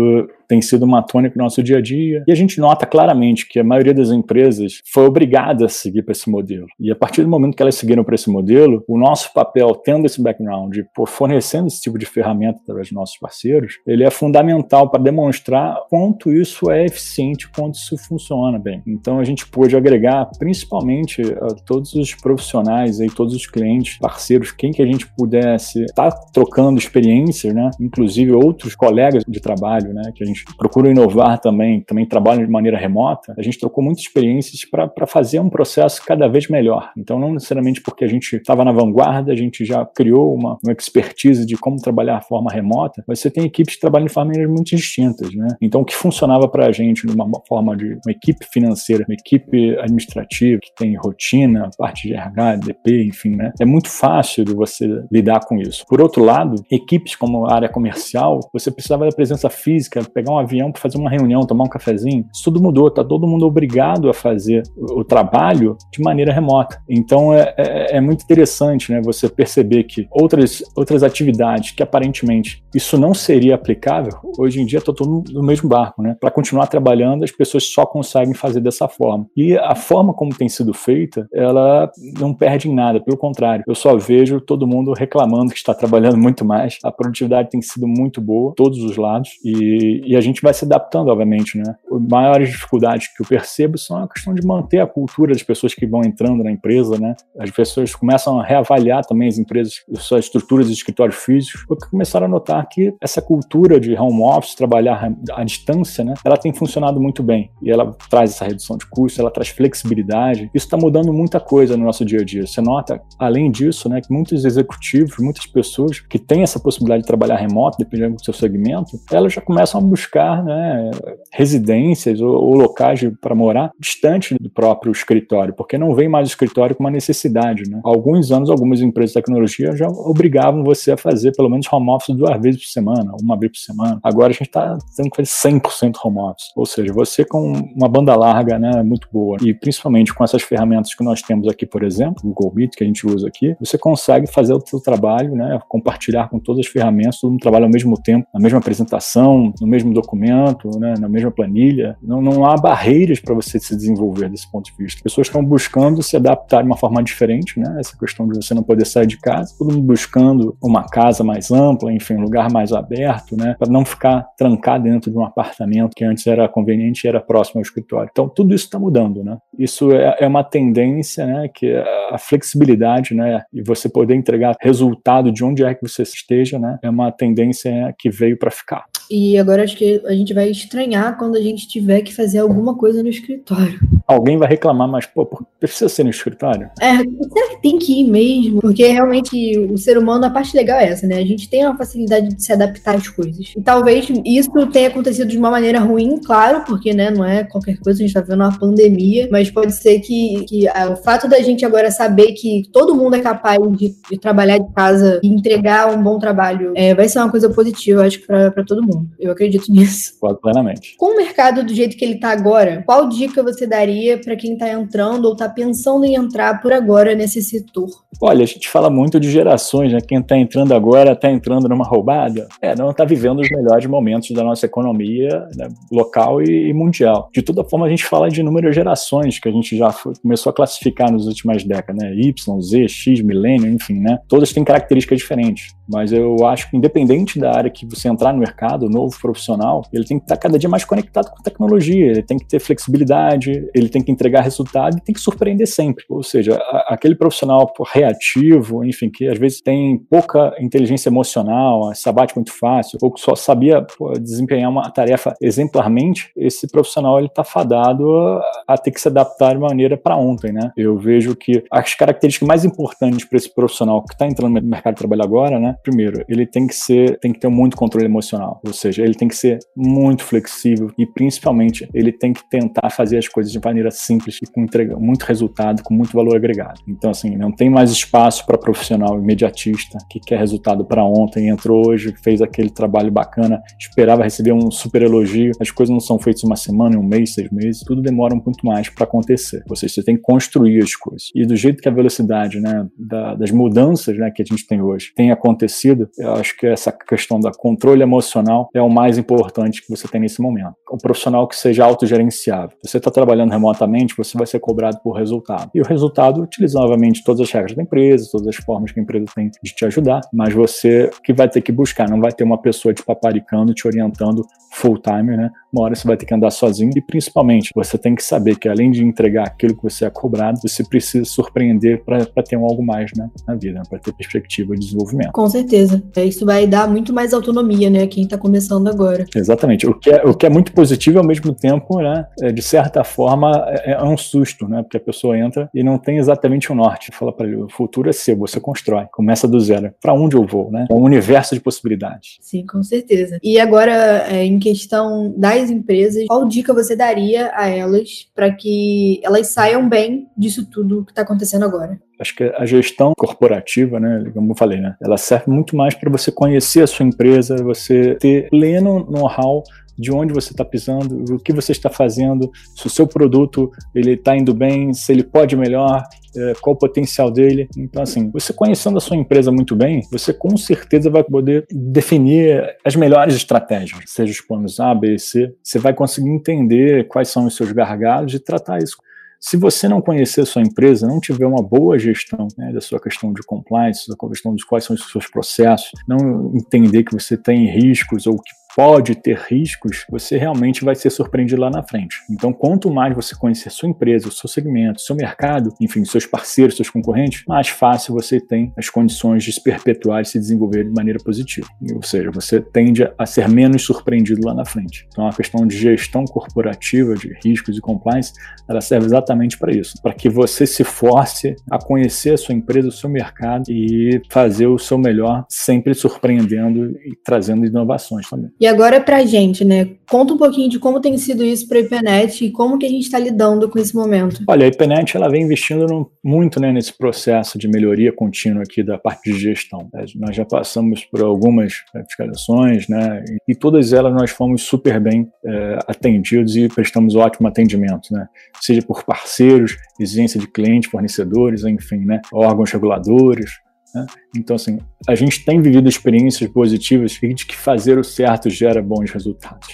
tem 0.48 0.62
sido 0.62 0.84
uma 0.84 1.01
tônica 1.01 1.36
no 1.38 1.44
nosso 1.44 1.62
dia 1.62 1.77
a 1.77 1.82
dia. 1.82 2.24
E 2.27 2.32
a 2.32 2.36
gente 2.36 2.60
nota 2.60 2.86
claramente 2.86 3.48
que 3.48 3.60
a 3.60 3.63
maioria 3.63 3.94
das 3.94 4.10
empresas 4.10 4.82
foi 4.86 5.06
obrigada 5.06 5.66
a 5.66 5.70
seguir 5.70 6.04
para 6.04 6.13
esse 6.13 6.30
modelo. 6.30 6.68
E 6.80 6.92
a 6.92 6.96
partir 6.96 7.24
do 7.24 7.30
momento 7.30 7.56
que 7.56 7.62
elas 7.62 7.75
seguiram 7.75 8.04
para 8.04 8.16
esse 8.16 8.30
modelo, 8.30 8.84
o 8.88 8.98
nosso 8.98 9.34
papel, 9.34 9.74
tendo 9.75 10.06
esse 10.06 10.22
background, 10.22 10.77
por 10.96 11.08
fornecendo 11.08 11.68
esse 11.68 11.82
tipo 11.82 11.98
de 11.98 12.06
ferramenta 12.06 12.60
através 12.62 12.88
dos 12.88 12.96
nossos 12.96 13.18
parceiros, 13.18 13.80
ele 13.86 14.04
é 14.04 14.10
fundamental 14.10 14.89
para 14.89 15.01
demonstrar 15.01 15.77
quanto 15.89 16.32
isso 16.32 16.72
é 16.72 16.86
eficiente, 16.86 17.50
quanto 17.50 17.75
isso 17.75 17.98
funciona 17.98 18.58
bem. 18.58 18.82
Então 18.88 19.20
a 19.20 19.24
gente 19.24 19.48
pôde 19.48 19.75
agregar, 19.75 20.30
principalmente 20.38 21.22
a 21.22 21.48
todos 21.66 21.94
os 21.94 22.13
profissionais 22.16 23.00
e 23.00 23.08
todos 23.08 23.34
os 23.34 23.46
clientes, 23.46 23.98
parceiros, 24.00 24.51
quem 24.51 24.72
que 24.72 24.82
a 24.82 24.86
gente 24.86 25.08
pudesse 25.16 25.84
estar 25.84 26.12
tá 26.12 26.18
trocando 26.34 26.80
experiências, 26.80 27.54
né? 27.54 27.70
Inclusive 27.80 28.32
outros 28.32 28.75
colegas 28.75 29.24
de 29.27 29.39
trabalho, 29.39 29.94
né? 29.94 30.12
Que 30.16 30.24
a 30.24 30.27
gente 30.27 30.37
gente 30.38 30.56
procura 30.58 30.89
inovar 30.89 31.39
também, 31.39 31.82
também 31.82 32.06
trabalha 32.06 32.46
de 32.46 32.51
maneira 32.51 32.77
remota, 32.77 33.34
a 33.38 33.41
gente 33.41 33.60
trocou 33.60 33.84
muitas 33.84 34.03
experiências 34.03 34.63
para 34.65 35.08
fazer 35.08 35.39
um 35.39 35.50
processo 35.50 36.03
cada 36.06 36.27
vez 36.27 36.48
melhor. 36.48 36.91
Então, 36.98 37.20
não 37.20 37.34
necessariamente 37.34 37.82
porque 37.82 38.06
a 38.06 38.08
gente 38.08 38.36
estava 38.36 38.63
na 38.63 38.72
vanguarda, 38.72 39.32
a 39.32 39.36
gente 39.36 39.65
já 39.65 39.86
criou 39.86 40.34
uma, 40.34 40.58
uma 40.63 40.74
expertise 40.74 41.46
de 41.46 41.56
como 41.58 41.77
trabalhar 41.77 42.20
de 42.20 42.27
forma 42.27 42.51
remota, 42.51 43.03
mas 43.08 43.20
você 43.20 43.29
tem 43.29 43.46
equipes 43.46 43.75
que 43.75 43.82
trabalham 43.82 44.08
de 44.08 44.15
maneiras 44.15 44.50
muito 44.50 44.75
distintas, 44.75 45.34
né? 45.34 45.48
Então, 45.62 45.82
o 45.82 45.86
que 45.86 45.96
funcionava 45.96 46.48
para 46.48 46.67
a 46.67 46.72
gente 46.72 47.06
de 47.06 47.13
uma 47.13 47.27
forma 47.48 47.75
de 47.75 48.00
uma 48.06 48.12
equipe 48.12 48.46
financeira, 48.51 49.06
uma 49.08 49.13
equipe 49.13 49.77
administrativa 49.79 50.60
que 50.62 50.74
tem 50.75 50.96
rotina, 50.96 51.70
parte 51.77 52.08
de 52.08 52.13
RH, 52.13 52.56
DP, 52.58 53.03
enfim, 53.06 53.36
né? 53.36 53.51
É 53.60 53.65
muito 53.65 53.89
fácil 53.89 54.44
de 54.44 54.53
você 54.53 54.88
lidar 55.12 55.41
com 55.46 55.58
isso. 55.58 55.86
Por 55.88 56.01
outro 56.01 56.24
lado, 56.24 56.56
equipes 56.72 57.15
como 57.15 57.46
a 57.46 57.53
área 57.53 57.70
comercial, 57.70 58.39
você 58.51 58.72
precisava 58.72 59.06
da 59.06 59.15
presença 59.15 59.50
física, 59.50 60.03
pegar 60.13 60.26
pegar 60.27 60.31
um 60.34 60.38
avião 60.38 60.72
para 60.72 60.81
fazer 60.81 60.98
uma 60.98 61.10
reunião, 61.10 61.46
tomar 61.46 61.63
um 61.63 61.69
cafezinho. 61.69 62.25
Isso 62.34 62.43
tudo 62.43 62.62
mudou, 62.62 62.91
tá 62.91 63.03
todo 63.03 63.25
mundo 63.27 63.46
obrigado 63.46 64.10
a 64.10 64.13
fazer 64.13 64.63
o, 64.75 65.03
trabalho 65.03 65.77
de 65.91 66.01
maneira 66.01 66.34
remota. 66.34 66.81
Então 66.89 67.34
é, 67.34 67.53
é, 67.57 67.98
é, 67.98 68.01
muito 68.01 68.24
interessante, 68.24 68.91
né, 68.91 69.01
você 69.01 69.29
perceber 69.29 69.84
que 69.84 70.07
outras, 70.12 70.62
outras 70.75 71.01
atividades 71.01 71.72
que 71.72 71.81
aparentemente 71.81 72.63
isso 72.75 72.98
não 72.98 73.13
seria 73.13 73.55
aplicável, 73.55 74.13
hoje 74.38 74.62
em 74.62 74.65
dia 74.65 74.79
está 74.79 74.91
todo 74.91 75.24
no 75.31 75.43
mesmo 75.43 75.69
barco, 75.69 76.01
né? 76.01 76.15
Para 76.19 76.29
continuar 76.29 76.67
trabalhando, 76.67 77.24
as 77.24 77.31
pessoas 77.31 77.63
só 77.63 77.86
conseguem 77.86 78.34
fazer 78.34 78.60
dessa 78.60 78.88
forma. 78.88 79.25
E 79.36 79.57
a 79.57 79.75
forma 79.75 80.13
como 80.13 80.36
tem 80.36 80.50
sido 80.50 80.74
feita, 80.74 81.27
ela 81.34 81.89
não 82.19 82.34
perde 82.34 82.69
em 82.69 82.74
nada, 82.74 83.00
pelo 83.00 83.17
contrário. 83.17 83.63
Eu 83.67 83.75
só 83.75 83.96
vejo 83.96 84.41
todo 84.41 84.67
mundo 84.67 84.93
reclamando 84.93 85.51
que 85.51 85.57
está 85.57 85.74
trabalhando 85.74 86.17
muito 86.17 86.43
mais. 86.43 86.77
A 86.84 86.91
produtividade 86.91 87.50
tem 87.50 87.62
sido 87.62 87.88
muito 87.88 88.19
boa, 88.19 88.53
todos 88.55 88.84
os 88.84 88.98
lados, 88.98 89.29
e, 89.43 90.01
e 90.05 90.16
a 90.17 90.21
gente 90.21 90.41
vai 90.41 90.53
se 90.53 90.65
adaptando, 90.65 91.09
obviamente, 91.09 91.57
né? 91.57 91.75
As 91.91 92.01
maiores 92.01 92.50
dificuldades 92.50 93.07
que 93.07 93.24
eu 93.24 93.27
percebo 93.27 93.77
são 93.77 94.03
a 94.03 94.07
questão 94.07 94.33
de 94.33 94.45
manter 94.45 94.79
a 94.79 94.88
cultura 94.88 95.33
das 95.33 95.43
pessoas 95.43 95.74
que 95.74 95.86
vão 95.86 96.01
entrando 96.03 96.43
na 96.43 96.51
empresa, 96.51 96.97
né? 96.97 97.15
As 97.39 97.51
pessoas 97.51 97.93
começam 97.95 98.39
a 98.39 98.43
reavaliar 98.43 99.05
também 99.05 99.27
as 99.27 99.38
empresas, 99.38 99.83
suas 99.95 100.25
estruturas 100.25 100.67
de 100.67 100.74
escritórios 100.74 101.17
físicos, 101.17 101.65
porque 101.67 101.89
começaram 101.89 102.25
a 102.25 102.29
notar 102.29 102.67
que 102.67 102.93
essa 103.01 103.21
cultura 103.21 103.79
de 103.79 103.95
home 103.95 104.21
office, 104.21 104.55
trabalhar 104.55 105.12
à 105.33 105.43
distância, 105.43 106.03
né? 106.03 106.13
Ela 106.24 106.38
tem 106.38 106.53
funcionado 106.53 107.00
muito 107.00 107.21
bem 107.24 107.51
e 107.62 107.71
ela 107.71 107.95
traz 108.09 108.31
essa 108.31 108.45
redução 108.45 108.77
de 108.77 108.86
custo, 108.86 109.21
ela 109.21 109.31
traz 109.31 109.50
flexibilidade. 109.50 110.50
Isso 110.53 110.65
está 110.65 110.77
mudando 110.77 111.13
muita 111.13 111.39
coisa 111.39 111.77
no 111.77 111.86
nosso 111.86 112.03
dia 112.03 112.21
a 112.21 112.24
dia. 112.24 112.45
Você 112.45 112.62
nota, 112.62 113.01
além 113.19 113.51
disso, 113.51 113.89
né, 113.89 114.01
que 114.01 114.12
muitos 114.12 114.45
executivos, 114.45 115.17
muitas 115.19 115.45
pessoas 115.45 116.00
que 116.00 116.19
têm 116.19 116.43
essa 116.43 116.59
possibilidade 116.59 117.03
de 117.03 117.07
trabalhar 117.07 117.38
remoto, 117.38 117.77
dependendo 117.77 118.15
do 118.15 118.24
seu 118.24 118.33
segmento, 118.33 119.00
elas 119.12 119.33
já 119.33 119.41
começam 119.41 119.79
a 119.79 119.83
buscar 119.83 120.06
né, 120.15 120.91
residências 121.31 122.21
ou, 122.21 122.33
ou 122.33 122.55
locais 122.55 123.01
para 123.21 123.35
morar 123.35 123.71
distante 123.79 124.35
do 124.39 124.49
próprio 124.49 124.91
escritório, 124.91 125.53
porque 125.53 125.77
não 125.77 125.93
vem 125.93 126.07
mais 126.07 126.27
o 126.27 126.31
escritório 126.31 126.75
com 126.75 126.83
uma 126.83 126.91
necessidade. 126.91 127.69
Né? 127.69 127.81
Há 127.83 127.89
alguns 127.89 128.31
anos, 128.31 128.49
algumas 128.49 128.81
empresas 128.81 129.11
de 129.11 129.21
tecnologia 129.21 129.75
já 129.75 129.87
obrigavam 129.87 130.63
você 130.63 130.91
a 130.91 130.97
fazer 130.97 131.35
pelo 131.35 131.49
menos 131.49 131.67
home 131.71 131.89
office 131.89 132.15
duas 132.15 132.39
vezes 132.41 132.61
por 132.61 132.69
semana, 132.69 133.11
uma 133.21 133.37
vez 133.37 133.51
por 133.51 133.59
semana. 133.59 133.99
Agora 134.03 134.29
a 134.29 134.33
gente 134.33 134.47
está 134.47 134.77
tendo 134.95 135.09
que 135.09 135.17
fazer 135.17 135.59
100% 135.59 135.95
home 136.03 136.19
office, 136.19 136.51
ou 136.55 136.65
seja, 136.65 136.93
você 136.93 137.25
com 137.25 137.53
uma 137.75 137.87
banda 137.87 138.15
larga 138.15 138.57
né, 138.59 138.83
muito 138.83 139.07
boa 139.11 139.37
e 139.41 139.53
principalmente 139.53 140.13
com 140.13 140.23
essas 140.23 140.41
ferramentas 140.41 140.93
que 140.93 141.03
nós 141.03 141.21
temos 141.21 141.47
aqui, 141.47 141.65
por 141.65 141.83
exemplo, 141.83 142.17
o 142.23 142.27
Google 142.33 142.53
Meet 142.55 142.75
que 142.75 142.83
a 142.83 142.87
gente 142.87 143.05
usa 143.05 143.27
aqui, 143.27 143.55
você 143.59 143.77
consegue 143.77 144.27
fazer 144.27 144.53
o 144.53 144.61
seu 144.65 144.79
trabalho, 144.79 145.35
né, 145.35 145.59
compartilhar 145.67 146.29
com 146.29 146.39
todas 146.39 146.65
as 146.65 146.71
ferramentas, 146.71 147.19
todo 147.19 147.31
mundo 147.31 147.41
trabalha 147.41 147.65
ao 147.65 147.71
mesmo 147.71 147.95
tempo, 148.01 148.27
na 148.33 148.39
mesma 148.39 148.59
apresentação, 148.59 149.53
no 149.59 149.67
mesmo 149.67 149.93
documento, 150.01 150.70
né, 150.80 150.94
na 151.00 151.10
mesma 151.10 151.32
planilha. 151.32 151.98
Não, 152.01 152.22
não 152.22 152.46
há 152.46 152.56
barreiras 152.56 153.20
para 153.20 153.34
você 153.34 153.60
se 153.60 153.75
desenvolver 153.75 154.30
desse 154.30 154.50
ponto 154.51 154.66
de 154.66 154.77
vista. 154.77 155.00
As 155.00 155.04
pessoas 155.04 155.27
estão 155.27 155.44
buscando 155.44 156.01
se 156.04 156.16
adaptar 156.16 156.62
de 156.62 156.68
uma 156.68 156.77
forma 156.77 157.04
diferente, 157.04 157.60
né? 157.60 157.77
Essa 157.80 157.98
questão 157.98 158.27
de 158.27 158.36
você 158.36 158.54
não 158.54 158.63
poder 158.63 158.86
sair 158.86 159.08
de 159.08 159.18
casa, 159.20 159.56
todo 159.58 159.74
mundo 159.74 159.84
buscando 159.84 160.56
uma 160.62 160.88
casa 160.88 161.24
mais 161.24 161.51
ampla, 161.51 161.92
enfim, 161.92 162.16
um 162.16 162.22
lugar 162.22 162.51
mais 162.51 162.72
aberto, 162.72 163.36
né? 163.36 163.56
Para 163.58 163.70
não 163.70 163.84
ficar 163.86 164.27
trancado 164.38 164.84
dentro 164.84 165.12
de 165.12 165.18
um 165.18 165.24
apartamento 165.24 165.96
que 165.96 166.06
antes 166.06 166.25
era 166.27 166.48
conveniente 166.48 167.06
e 167.06 167.08
era 167.08 167.20
próximo 167.20 167.60
ao 167.60 167.63
escritório. 167.63 168.10
Então, 168.12 168.30
tudo 168.30 168.54
isso 168.54 168.66
está 168.66 168.80
mudando, 168.80 169.24
né? 169.24 169.38
Isso 169.58 169.92
é, 169.92 170.18
é 170.20 170.27
uma 170.27 170.44
tendência, 170.44 171.25
né? 171.25 171.50
Que 171.54 171.74
a 172.12 172.18
flexibilidade, 172.18 173.13
né? 173.13 173.44
E 173.54 173.62
você 173.62 173.89
poder 173.89 174.16
entregar 174.16 174.56
resultado 174.60 175.32
de 175.32 175.44
onde 175.44 175.63
é 175.63 175.74
que 175.74 175.88
você 175.88 176.04
esteja, 176.04 176.60
né? 176.60 176.77
É 176.82 176.89
uma 176.89 177.12
tendência 177.12 177.94
que 177.98 178.10
veio 178.10 178.38
para 178.38 178.51
ficar. 178.51 178.86
E 179.09 179.37
agora 179.37 179.63
acho 179.63 179.77
que 179.77 180.01
a 180.05 180.13
gente 180.13 180.33
vai 180.33 180.49
estranhar 180.49 181.17
quando 181.17 181.35
a 181.35 181.41
gente 181.41 181.67
tiver 181.67 182.01
que 182.01 182.13
fazer 182.13 182.39
alguma 182.39 182.75
coisa 182.75 183.01
no 183.01 183.09
escritório. 183.09 183.79
Alguém 184.07 184.37
vai 184.37 184.47
reclamar, 184.47 184.87
mas, 184.87 185.05
pô, 185.05 185.27
precisa 185.59 185.89
ser 185.89 186.05
no 186.05 186.09
escritório? 186.09 186.69
É, 186.79 186.95
será 186.95 187.49
que 187.49 187.61
tem 187.61 187.77
que 187.77 187.99
ir 187.99 188.09
mesmo? 188.09 188.61
Porque 188.61 188.87
realmente 188.87 189.59
o 189.59 189.77
ser 189.77 189.97
humano, 189.97 190.25
a 190.25 190.29
parte 190.29 190.55
legal 190.55 190.79
é 190.79 190.87
essa, 190.87 191.05
né? 191.05 191.17
A 191.17 191.25
gente 191.25 191.49
tem 191.49 191.65
uma 191.65 191.77
facilidade 191.77 192.29
de 192.29 192.41
se 192.41 192.53
adaptar 192.53 192.95
às 192.95 193.09
coisas. 193.09 193.53
E 193.57 193.61
talvez 193.61 194.07
isso 194.25 194.49
tenha 194.67 194.87
acontecido 194.87 195.27
de 195.27 195.37
uma 195.37 195.51
maneira 195.51 195.79
ruim, 195.79 196.21
claro, 196.23 196.63
porque, 196.65 196.93
né, 196.93 197.11
não 197.11 197.25
é 197.25 197.43
qualquer 197.43 197.77
coisa, 197.79 198.01
a 198.01 198.05
gente 198.05 198.13
tá 198.13 198.21
vendo 198.21 198.43
uma 198.43 198.57
pandemia, 198.57 199.27
mas 199.29 199.51
pode 199.51 199.73
ser 199.73 199.99
que, 199.99 200.45
que 200.47 200.69
ah, 200.69 200.91
o 200.91 200.95
fato 200.95 201.27
da 201.27 201.41
gente 201.41 201.65
agora 201.65 201.91
saber 201.91 202.31
que 202.31 202.63
todo 202.71 202.95
mundo 202.95 203.17
é 203.17 203.19
capaz 203.19 203.59
de, 203.77 203.93
de 204.09 204.17
trabalhar 204.17 204.57
de 204.57 204.73
casa 204.73 205.19
e 205.21 205.27
entregar 205.27 205.93
um 205.93 206.01
bom 206.01 206.17
trabalho 206.17 206.71
é, 206.77 206.95
vai 206.95 207.09
ser 207.09 207.19
uma 207.19 207.29
coisa 207.29 207.49
positiva, 207.49 208.05
acho 208.05 208.19
que, 208.19 208.27
pra, 208.27 208.51
pra 208.51 208.63
todo 208.63 208.81
mundo. 208.81 209.09
Eu 209.19 209.33
acredito 209.33 209.67
nisso. 209.71 210.13
Pode 210.21 210.39
plenamente. 210.39 210.95
Com 210.97 211.07
o 211.07 211.17
mercado 211.17 211.61
do 211.61 211.73
jeito 211.73 211.97
que 211.97 212.05
ele 212.05 212.15
está 212.15 212.29
agora, 212.29 212.83
qual 212.85 213.09
dica 213.09 213.43
você 213.43 213.67
daria 213.67 213.97
para 214.24 214.36
quem 214.36 214.54
está 214.54 214.72
entrando 214.72 215.25
ou 215.25 215.34
está 215.34 215.50
pensando 215.50 216.06
em 216.06 216.16
entrar 216.16 216.62
por 216.62 216.74
agora 216.74 217.16
nesse 217.16 217.42
setor? 217.42 217.88
Olha, 218.22 218.44
a 218.44 218.48
gente 218.48 218.68
fala 218.70 218.89
muito 218.89 219.20
de 219.20 219.30
gerações, 219.30 219.94
né? 219.94 220.00
Quem 220.01 220.20
está 220.20 220.38
entrando 220.38 220.74
agora 220.74 221.12
está 221.12 221.30
entrando 221.30 221.70
numa 221.70 221.86
roubada. 221.86 222.48
É, 222.62 222.75
não 222.75 222.89
está 222.89 223.06
vivendo 223.06 223.39
os 223.39 223.50
melhores 223.50 223.86
momentos 223.86 224.32
da 224.32 224.44
nossa 224.44 224.66
economia 224.66 225.48
né, 225.56 225.68
local 225.92 226.42
e, 226.42 226.70
e, 226.70 226.74
mundial. 226.74 227.30
De 227.34 227.42
toda 227.42 227.63
forma, 227.63 227.86
a 227.86 227.89
gente 227.89 228.06
fala 228.06 228.30
de 228.30 228.39
inúmeras 228.39 228.74
gerações 228.74 229.39
que 229.39 229.48
a 229.48 229.51
gente 229.51 229.77
já 229.77 229.92
foi, 229.92 230.13
começou 230.22 230.50
a 230.50 230.54
classificar 230.54 231.12
nas 231.12 231.25
últimas 231.25 231.63
décadas, 231.63 232.01
né? 232.01 232.13
Y, 232.16 232.62
Z, 232.62 232.88
X, 232.88 233.22
milênio, 233.22 233.70
enfim, 233.70 234.00
né? 234.00 234.20
Todas 234.27 234.51
têm 234.51 234.63
características 234.63 235.20
diferentes. 235.20 235.75
Mas 235.88 236.12
eu 236.12 236.46
acho 236.46 236.70
que, 236.70 236.77
independente 236.77 237.39
da 237.39 237.56
área 237.56 237.70
que 237.70 237.86
você 237.86 238.10
entrar 238.10 238.34
no 238.34 238.39
mercado, 238.39 238.89
novo 238.89 239.18
profissional, 239.20 239.86
ele 239.94 240.04
tem 240.04 240.18
que 240.18 240.25
estar 240.25 240.38
cada 240.38 240.58
dia 240.58 240.70
mais 240.70 240.84
conectado 240.84 241.30
com 241.30 241.42
tecnologia, 241.42 242.12
ele 242.12 242.24
tem 242.24 242.38
que 242.38 242.46
ter 242.46 242.60
flexibilidade, 242.60 243.70
ele 243.74 243.87
tem 243.89 244.01
que 244.01 244.12
entregar 244.12 244.41
resultado 244.41 244.98
e 244.98 245.01
tem 245.01 245.13
que 245.13 245.22
surpreender 245.22 245.67
sempre. 245.67 246.06
Ou 246.10 246.24
seja, 246.24 246.56
a, 246.56 246.94
aquele 246.94 247.15
profissional 247.15 247.72
reativo, 247.94 248.84
enfim, 248.84 249.10
que 249.10 249.27
às 249.27 249.38
vezes 249.38 249.62
tem 249.62 249.98
pouca 250.10 250.53
inteligência 250.60 251.10
emocional, 251.10 251.94
se 251.94 252.08
abate 252.08 252.36
muito 252.36 252.51
fácil, 252.58 253.00
ou 253.01 253.12
que 253.12 253.20
só 253.20 253.36
sabia 253.36 253.82
pô, 253.82 254.13
desempenhar 254.13 254.70
uma 254.70 254.89
tarefa 254.91 255.34
exemplarmente, 255.41 256.32
esse 256.36 256.67
profissional 256.67 257.17
ele 257.17 257.27
está 257.27 257.44
fadado 257.44 258.39
a 258.67 258.77
ter 258.77 258.91
que 258.91 259.01
se 259.01 259.08
adaptar 259.08 259.53
de 259.53 259.60
maneira 259.60 259.98
para 259.98 260.15
ontem, 260.15 260.51
né? 260.51 260.72
Eu 260.77 260.98
vejo 260.98 261.36
que 261.36 261.63
as 261.72 261.94
características 261.96 262.48
mais 262.48 262.65
importantes 262.65 263.25
para 263.25 263.38
esse 263.38 263.53
profissional 263.53 264.03
que 264.03 264.13
está 264.13 264.25
entrando 264.25 264.60
no 264.62 264.67
mercado 264.67 264.94
de 264.94 265.00
trabalho 265.00 265.24
agora, 265.24 265.60
né? 265.60 265.75
primeiro, 265.88 266.24
ele 266.27 266.46
tem 266.46 266.67
que 266.67 266.75
ser, 266.75 267.17
tem 267.20 267.32
que 267.32 267.39
ter 267.39 267.48
muito 267.48 267.77
controle 267.77 268.06
emocional, 268.06 268.60
ou 268.65 268.74
seja, 268.74 269.03
ele 269.03 269.15
tem 269.15 269.27
que 269.27 269.36
ser 269.36 269.60
muito 269.75 270.24
flexível 270.24 270.91
e 270.98 271.06
principalmente 271.06 271.89
ele 271.94 272.12
tem 272.12 272.34
que 272.34 272.48
tentar 272.50 272.89
fazer 272.89 273.17
as 273.17 273.27
coisas 273.27 273.51
de 273.51 273.60
maneira 273.77 273.91
simples 273.91 274.39
e 274.41 274.51
com 274.51 274.62
entrega, 274.62 274.98
muito 274.98 275.24
resultado, 275.24 275.84
com 275.84 275.93
muito 275.93 276.13
valor 276.13 276.36
agregado. 276.36 276.81
Então 276.88 277.12
assim, 277.12 277.36
não 277.36 277.51
tem 277.51 277.69
mais 277.69 277.91
espaço 277.91 278.46
para 278.46 278.57
profissional 278.57 279.19
imediatista 279.19 279.98
que 280.10 280.19
quer 280.19 280.39
resultado 280.39 280.86
para 280.86 281.03
ontem, 281.03 281.50
entrou 281.50 281.88
hoje, 281.88 282.13
fez 282.24 282.41
aquele 282.41 282.69
trabalho 282.69 283.12
bacana, 283.12 283.62
esperava 283.79 284.24
receber 284.24 284.53
um 284.53 284.72
super 284.72 285.01
elogio. 285.01 285.51
As 285.60 285.72
coisas 285.72 285.93
não 285.93 286.00
são 286.00 286.17
feitas 286.17 286.43
uma 286.43 286.55
semana, 286.55 286.98
um 286.98 287.03
mês, 287.03 287.34
seis 287.34 287.50
meses, 287.51 287.84
tudo 287.86 288.01
demora 288.01 288.34
um 288.34 288.41
muito 288.43 288.65
mais 288.65 288.89
para 288.89 289.03
acontecer. 289.03 289.63
Ou 289.69 289.75
seja, 289.75 289.96
você 289.96 290.03
tem 290.03 290.15
que 290.15 290.22
construir 290.22 290.81
as 290.81 290.96
coisas. 290.96 291.29
E 291.36 291.46
do 291.46 291.55
jeito 291.55 291.81
que 291.81 291.89
a 291.89 291.91
velocidade, 291.91 292.60
né, 292.60 292.88
da, 292.98 293.36
das 293.36 293.51
mudanças, 293.51 294.17
né, 294.17 294.31
que 294.31 294.41
a 294.41 294.46
gente 294.46 294.65
tem 294.65 294.81
hoje, 294.81 295.12
tem 295.15 295.31
acontecido 295.31 296.10
eu 296.17 296.34
acho 296.34 296.57
que 296.57 296.65
essa 296.65 296.91
questão 296.91 297.39
da 297.39 297.51
controle 297.51 298.01
emocional 298.01 298.69
é 298.74 298.81
o 298.81 298.89
mais 298.89 299.17
importante 299.17 299.81
que 299.81 299.89
você 299.89 300.07
tem 300.07 300.22
nesse 300.22 300.41
momento. 300.41 300.74
Um 300.91 300.98
profissional 300.98 301.48
que 301.48 301.55
seja 301.55 301.86
autogerenciável. 301.86 302.75
Você 302.84 302.98
está 302.98 303.12
trabalhando 303.12 303.51
remotamente, 303.67 304.15
você 304.15 304.38
vai 304.38 304.47
ser 304.47 304.59
cobrado 304.59 305.00
por 305.03 305.12
resultado. 305.12 305.69
E 305.74 305.81
o 305.81 305.83
resultado 305.83 306.42
utiliza 306.42 306.79
novamente 306.79 307.24
todas 307.24 307.42
as 307.42 307.51
regras 307.51 307.75
da 307.75 307.83
empresa, 307.83 308.29
todas 308.31 308.48
as 308.48 308.55
formas 308.55 308.92
que 308.92 309.00
a 309.00 309.03
empresa 309.03 309.25
tem 309.35 309.51
de 309.63 309.75
te 309.75 309.85
ajudar, 309.85 310.22
mas 310.33 310.53
você 310.53 311.09
que 311.24 311.33
vai 311.33 311.50
ter 311.50 311.61
que 311.61 311.72
buscar, 311.72 312.09
não 312.09 312.20
vai 312.20 312.31
ter 312.31 312.44
uma 312.44 312.59
pessoa 312.61 312.94
te 312.94 313.03
paparicando, 313.03 313.74
te 313.74 313.87
orientando 313.87 314.46
full 314.74 314.98
time, 314.98 315.35
né? 315.35 315.50
Uma 315.72 315.84
hora 315.84 315.96
você 315.96 316.08
vai 316.08 316.18
ter 316.18 316.25
que 316.25 316.34
andar 316.34 316.51
sozinho 316.51 316.92
e 316.96 317.01
principalmente 317.01 317.72
você 317.75 317.98
tem 317.98 318.16
que 318.16 318.24
saber 318.24 318.58
que 318.58 318.70
além 318.70 318.92
de 318.92 319.03
entregar 319.03 319.48
aquilo 319.48 319.75
que 319.75 319.84
você 319.84 320.06
é 320.06 320.10
cobrado, 320.10 320.60
você 320.62 320.84
precisa 320.84 321.25
surpreender 321.25 322.03
para 322.03 322.25
ter 322.44 322.58
um 322.58 322.64
algo 322.64 322.84
mais 322.84 323.12
né, 323.16 323.30
na 323.48 323.56
vida, 323.56 323.82
para 323.90 324.00
ter 324.00 324.14
perspectiva 324.14 324.74
de 324.74 324.82
desenvolvimento. 324.82 325.32
Com 325.32 325.50
certeza. 325.50 326.01
É, 326.16 326.25
isso 326.25 326.46
vai 326.46 326.66
dar 326.66 326.88
muito 326.90 327.14
mais 327.14 327.34
autonomia, 327.34 327.90
né? 327.90 328.08
Quem 328.08 328.24
está 328.24 328.38
começando 328.38 328.88
agora. 328.88 329.25
Exatamente. 329.36 329.88
O 329.88 329.94
que, 329.94 330.10
é, 330.10 330.24
o 330.24 330.34
que 330.34 330.46
é 330.46 330.50
muito 330.50 330.72
positivo 330.72 331.20
ao 331.20 331.25
mesmo 331.25 331.53
tempo, 331.53 332.00
né? 332.00 332.25
É, 332.42 332.51
de 332.51 332.62
certa 332.62 333.03
forma, 333.03 333.51
é, 333.68 333.92
é, 333.92 334.03
um 334.03 334.18
susto, 334.18 334.68
né? 334.68 334.82
Porque 334.82 334.98
a 334.98 335.01
pessoa 335.01 335.38
entra 335.38 335.70
e 335.74 335.84
não 335.84 335.98
tem 335.98 336.18
exatamente 336.18 336.72
o 336.72 336.75
norte. 336.75 337.12
Fala 337.12 337.34
para 337.34 337.48
ele, 337.48 337.58
o 337.58 337.70
futuro 337.70 338.10
é 338.10 338.14
seu, 338.14 338.38
você 338.38 338.60
constrói. 338.60 339.06
Começa 339.12 339.48
do 339.48 339.60
zero. 339.60 339.94
Para 340.01 340.14
onde 340.14 340.36
eu 340.36 340.46
vou, 340.46 340.72
né? 340.72 340.88
É 340.90 340.94
um 340.94 341.01
universo 341.03 341.53
de 341.53 341.62
possibilidades. 341.62 342.38
Sim, 342.42 342.66
com 342.66 342.82
certeza. 342.84 343.40
E 343.44 343.60
agora, 343.60 344.25
é, 344.30 344.44
em 344.44 344.60
questão 344.60 345.34
das 345.59 345.70
empresas, 345.70 346.25
qual 346.27 346.48
dica 346.48 346.74
você 346.74 346.96
daria 346.96 347.51
a 347.53 347.67
elas 347.67 348.27
para 348.35 348.51
que 348.51 349.20
elas 349.24 349.48
saiam 349.48 349.87
bem 349.87 350.27
disso 350.37 350.70
tudo 350.70 351.05
que 351.05 351.11
está 351.11 351.22
acontecendo 351.22 351.65
agora? 351.65 352.00
Acho 352.20 352.35
que 352.35 352.43
a 352.43 352.65
gestão 352.65 353.13
corporativa, 353.17 354.00
né, 354.00 354.31
como 354.33 354.51
eu 354.51 354.55
falei, 354.55 354.79
né, 354.79 354.96
ela 355.01 355.17
serve 355.17 355.51
muito 355.51 355.75
mais 355.75 355.93
para 355.93 356.09
você 356.09 356.31
conhecer 356.31 356.81
a 356.81 356.87
sua 356.87 357.05
empresa, 357.05 357.55
você 357.57 358.15
ter 358.15 358.50
pleno 358.50 359.05
know-how 359.09 359.63
de 359.98 360.12
onde 360.12 360.33
você 360.33 360.51
está 360.51 360.64
pisando, 360.64 361.36
o 361.36 361.40
que 361.40 361.53
você 361.53 361.72
está 361.72 361.90
fazendo, 361.90 362.50
se 362.75 362.86
o 362.86 362.90
seu 362.90 363.07
produto 363.07 363.72
ele 363.96 364.14
está 364.14 364.36
indo 364.36 364.53
bem, 364.53 364.94
se 364.94 365.12
ele 365.12 365.24
pode 365.24 365.55
melhor, 365.55 366.03
é, 366.36 366.53
qual 366.62 366.75
o 366.75 366.79
potencial 366.79 367.31
dele. 367.31 367.68
Então, 367.77 368.03
assim, 368.03 368.29
você 368.31 368.53
conhecendo 368.53 368.98
a 368.98 369.01
sua 369.01 369.18
empresa 369.18 369.51
muito 369.51 369.75
bem, 369.75 370.01
você 370.12 370.33
com 370.33 370.55
certeza 370.55 371.10
vai 371.10 371.24
poder 371.24 371.66
definir 371.72 372.64
as 372.86 372.96
melhores 372.96 373.36
estratégias, 373.36 374.03
seja 374.05 374.31
os 374.31 374.42
planos 374.42 374.79
A, 374.79 374.94
B 374.94 375.18
C. 375.18 375.53
Você 375.64 375.79
vai 375.79 375.94
conseguir 375.94 376.29
entender 376.29 377.07
quais 377.07 377.29
são 377.29 377.46
os 377.46 377.55
seus 377.55 377.72
gargalos 377.72 378.33
e 378.33 378.40
tratar 378.40 378.77
isso 378.79 378.98
se 379.40 379.55
você 379.55 379.88
não 379.88 380.01
conhecer 380.01 380.42
a 380.42 380.46
sua 380.46 380.62
empresa, 380.62 381.07
não 381.07 381.20
tiver 381.20 381.46
uma 381.46 381.62
boa 381.62 381.98
gestão 381.98 382.48
né, 382.57 382.72
da 382.74 382.81
sua 382.81 383.00
questão 383.00 383.31
de 383.31 383.44
compliance, 383.44 384.07
da 384.10 384.16
questão 384.27 384.55
de 384.55 384.66
quais 384.66 384.83
são 384.83 384.96
os 384.96 385.12
seus 385.12 385.27
processos, 385.27 385.92
não 386.07 386.51
entender 386.55 387.03
que 387.03 387.14
você 387.14 387.38
tem 387.38 387.70
riscos 387.70 388.25
ou 388.25 388.36
que 388.36 388.51
pode 388.77 389.16
ter 389.16 389.40
riscos, 389.50 390.05
você 390.07 390.37
realmente 390.37 390.85
vai 390.85 390.94
ser 390.94 391.09
surpreendido 391.09 391.59
lá 391.59 391.72
na 391.72 391.81
frente. 391.81 392.18
Então, 392.29 392.53
quanto 392.53 392.92
mais 392.92 393.16
você 393.16 393.35
conhecer 393.35 393.72
sua 393.72 393.90
empresa, 393.90 394.27
o 394.27 394.31
seu 394.31 394.48
segmento, 394.48 395.01
seu 395.01 395.16
mercado, 395.16 395.74
enfim, 395.81 396.05
seus 396.05 396.27
parceiros, 396.27 396.75
seus 396.75 396.87
concorrentes, 396.87 397.44
mais 397.48 397.70
fácil 397.70 398.13
você 398.13 398.40
tem 398.40 398.72
as 398.77 398.87
condições 398.87 399.44
de 399.44 399.51
se 399.51 399.63
perpetuar 399.63 400.22
e 400.22 400.25
se 400.25 400.37
desenvolver 400.37 400.83
de 400.83 400.92
maneira 400.92 401.18
positiva. 401.18 401.68
Ou 401.92 402.03
seja, 402.03 402.29
você 402.29 402.61
tende 402.61 403.11
a 403.18 403.25
ser 403.25 403.50
menos 403.50 403.81
surpreendido 403.81 404.46
lá 404.46 404.53
na 404.53 404.63
frente. 404.63 405.07
Então, 405.11 405.27
a 405.27 405.33
questão 405.33 405.66
de 405.66 405.75
gestão 405.75 406.24
corporativa 406.25 407.16
de 407.16 407.35
riscos 407.44 407.79
e 407.79 407.81
compliance, 407.81 408.31
ela 408.70 408.79
serve 408.79 409.07
exatamente 409.07 409.57
para 409.57 409.72
isso, 409.75 410.00
para 410.03 410.13
que 410.13 410.29
você 410.29 410.68
se 410.68 410.83
force 410.83 411.55
a 411.72 411.79
conhecer 411.79 412.35
a 412.35 412.37
sua 412.37 412.53
empresa, 412.53 412.90
o 412.90 412.92
seu 412.92 413.09
mercado 413.09 413.63
e 413.72 414.22
fazer 414.29 414.68
o 414.68 414.77
seu 414.77 415.00
melhor, 415.00 415.48
sempre 415.50 415.96
surpreendendo 415.96 416.92
e 417.03 417.18
trazendo 417.25 417.66
inovações 417.66 418.29
também. 418.29 418.51
E 418.59 418.67
agora 418.68 419.01
para 419.01 419.18
a 419.18 419.25
gente, 419.25 419.64
né? 419.64 419.90
Conta 420.10 420.34
um 420.34 420.38
pouquinho 420.38 420.70
de 420.70 420.80
como 420.80 421.01
tem 421.01 421.18
sido 421.18 421.44
isso 421.44 421.68
para 421.68 421.77
a 421.77 421.82
IPNET 421.82 422.46
e 422.46 422.51
como 422.51 422.77
que 422.77 422.86
a 422.86 422.90
gente 422.90 423.03
está 423.03 423.20
lidando 423.20 423.70
com 423.70 423.77
esse 423.77 423.96
momento. 423.96 424.42
Olha, 424.48 424.66
a 424.66 424.70
IPNET 424.70 425.18
ela 425.18 425.30
vem 425.30 425.44
investindo 425.44 425.86
no, 425.86 426.10
muito 426.24 426.60
né, 426.60 426.72
nesse 426.72 426.98
processo 426.98 427.58
de 427.58 427.68
melhoria 427.68 428.14
contínua 428.14 428.64
aqui 428.64 428.82
da 428.82 428.98
parte 428.98 429.32
de 429.32 429.38
gestão. 429.38 429.90
Né? 429.94 430.06
Nós 430.16 430.36
já 430.36 430.46
passamos 430.46 431.03
por 431.03 431.22
algumas 431.22 431.74
né, 431.94 432.03
fiscalizações, 432.03 432.88
né? 432.88 433.24
E, 433.30 433.51
e 433.51 433.56
todas 433.56 433.92
elas 433.92 434.14
nós 434.14 434.32
fomos 434.32 434.64
super 434.64 435.00
bem 435.00 435.27
é, 435.46 435.80
atendidos 435.88 436.56
e 436.56 436.68
prestamos 436.70 437.16
ótimo 437.16 437.48
atendimento, 437.48 438.14
né? 438.14 438.27
Seja 438.62 438.82
por 438.82 439.03
parceiros, 439.03 439.77
exigência 440.00 440.40
de 440.40 440.48
clientes, 440.48 440.90
fornecedores, 440.90 441.64
enfim, 441.64 442.06
né? 442.06 442.22
Órgãos 442.32 442.72
reguladores, 442.72 443.51
Né? 443.93 444.05
Então, 444.35 444.55
assim, 444.55 444.79
a 445.07 445.15
gente 445.15 445.43
tem 445.43 445.61
vivido 445.61 445.87
experiências 445.87 446.50
positivas 446.50 447.11
de 447.11 447.45
que 447.45 447.55
fazer 447.55 447.97
o 447.97 448.03
certo 448.03 448.50
gera 448.50 448.81
bons 448.81 449.11
resultados. 449.11 449.67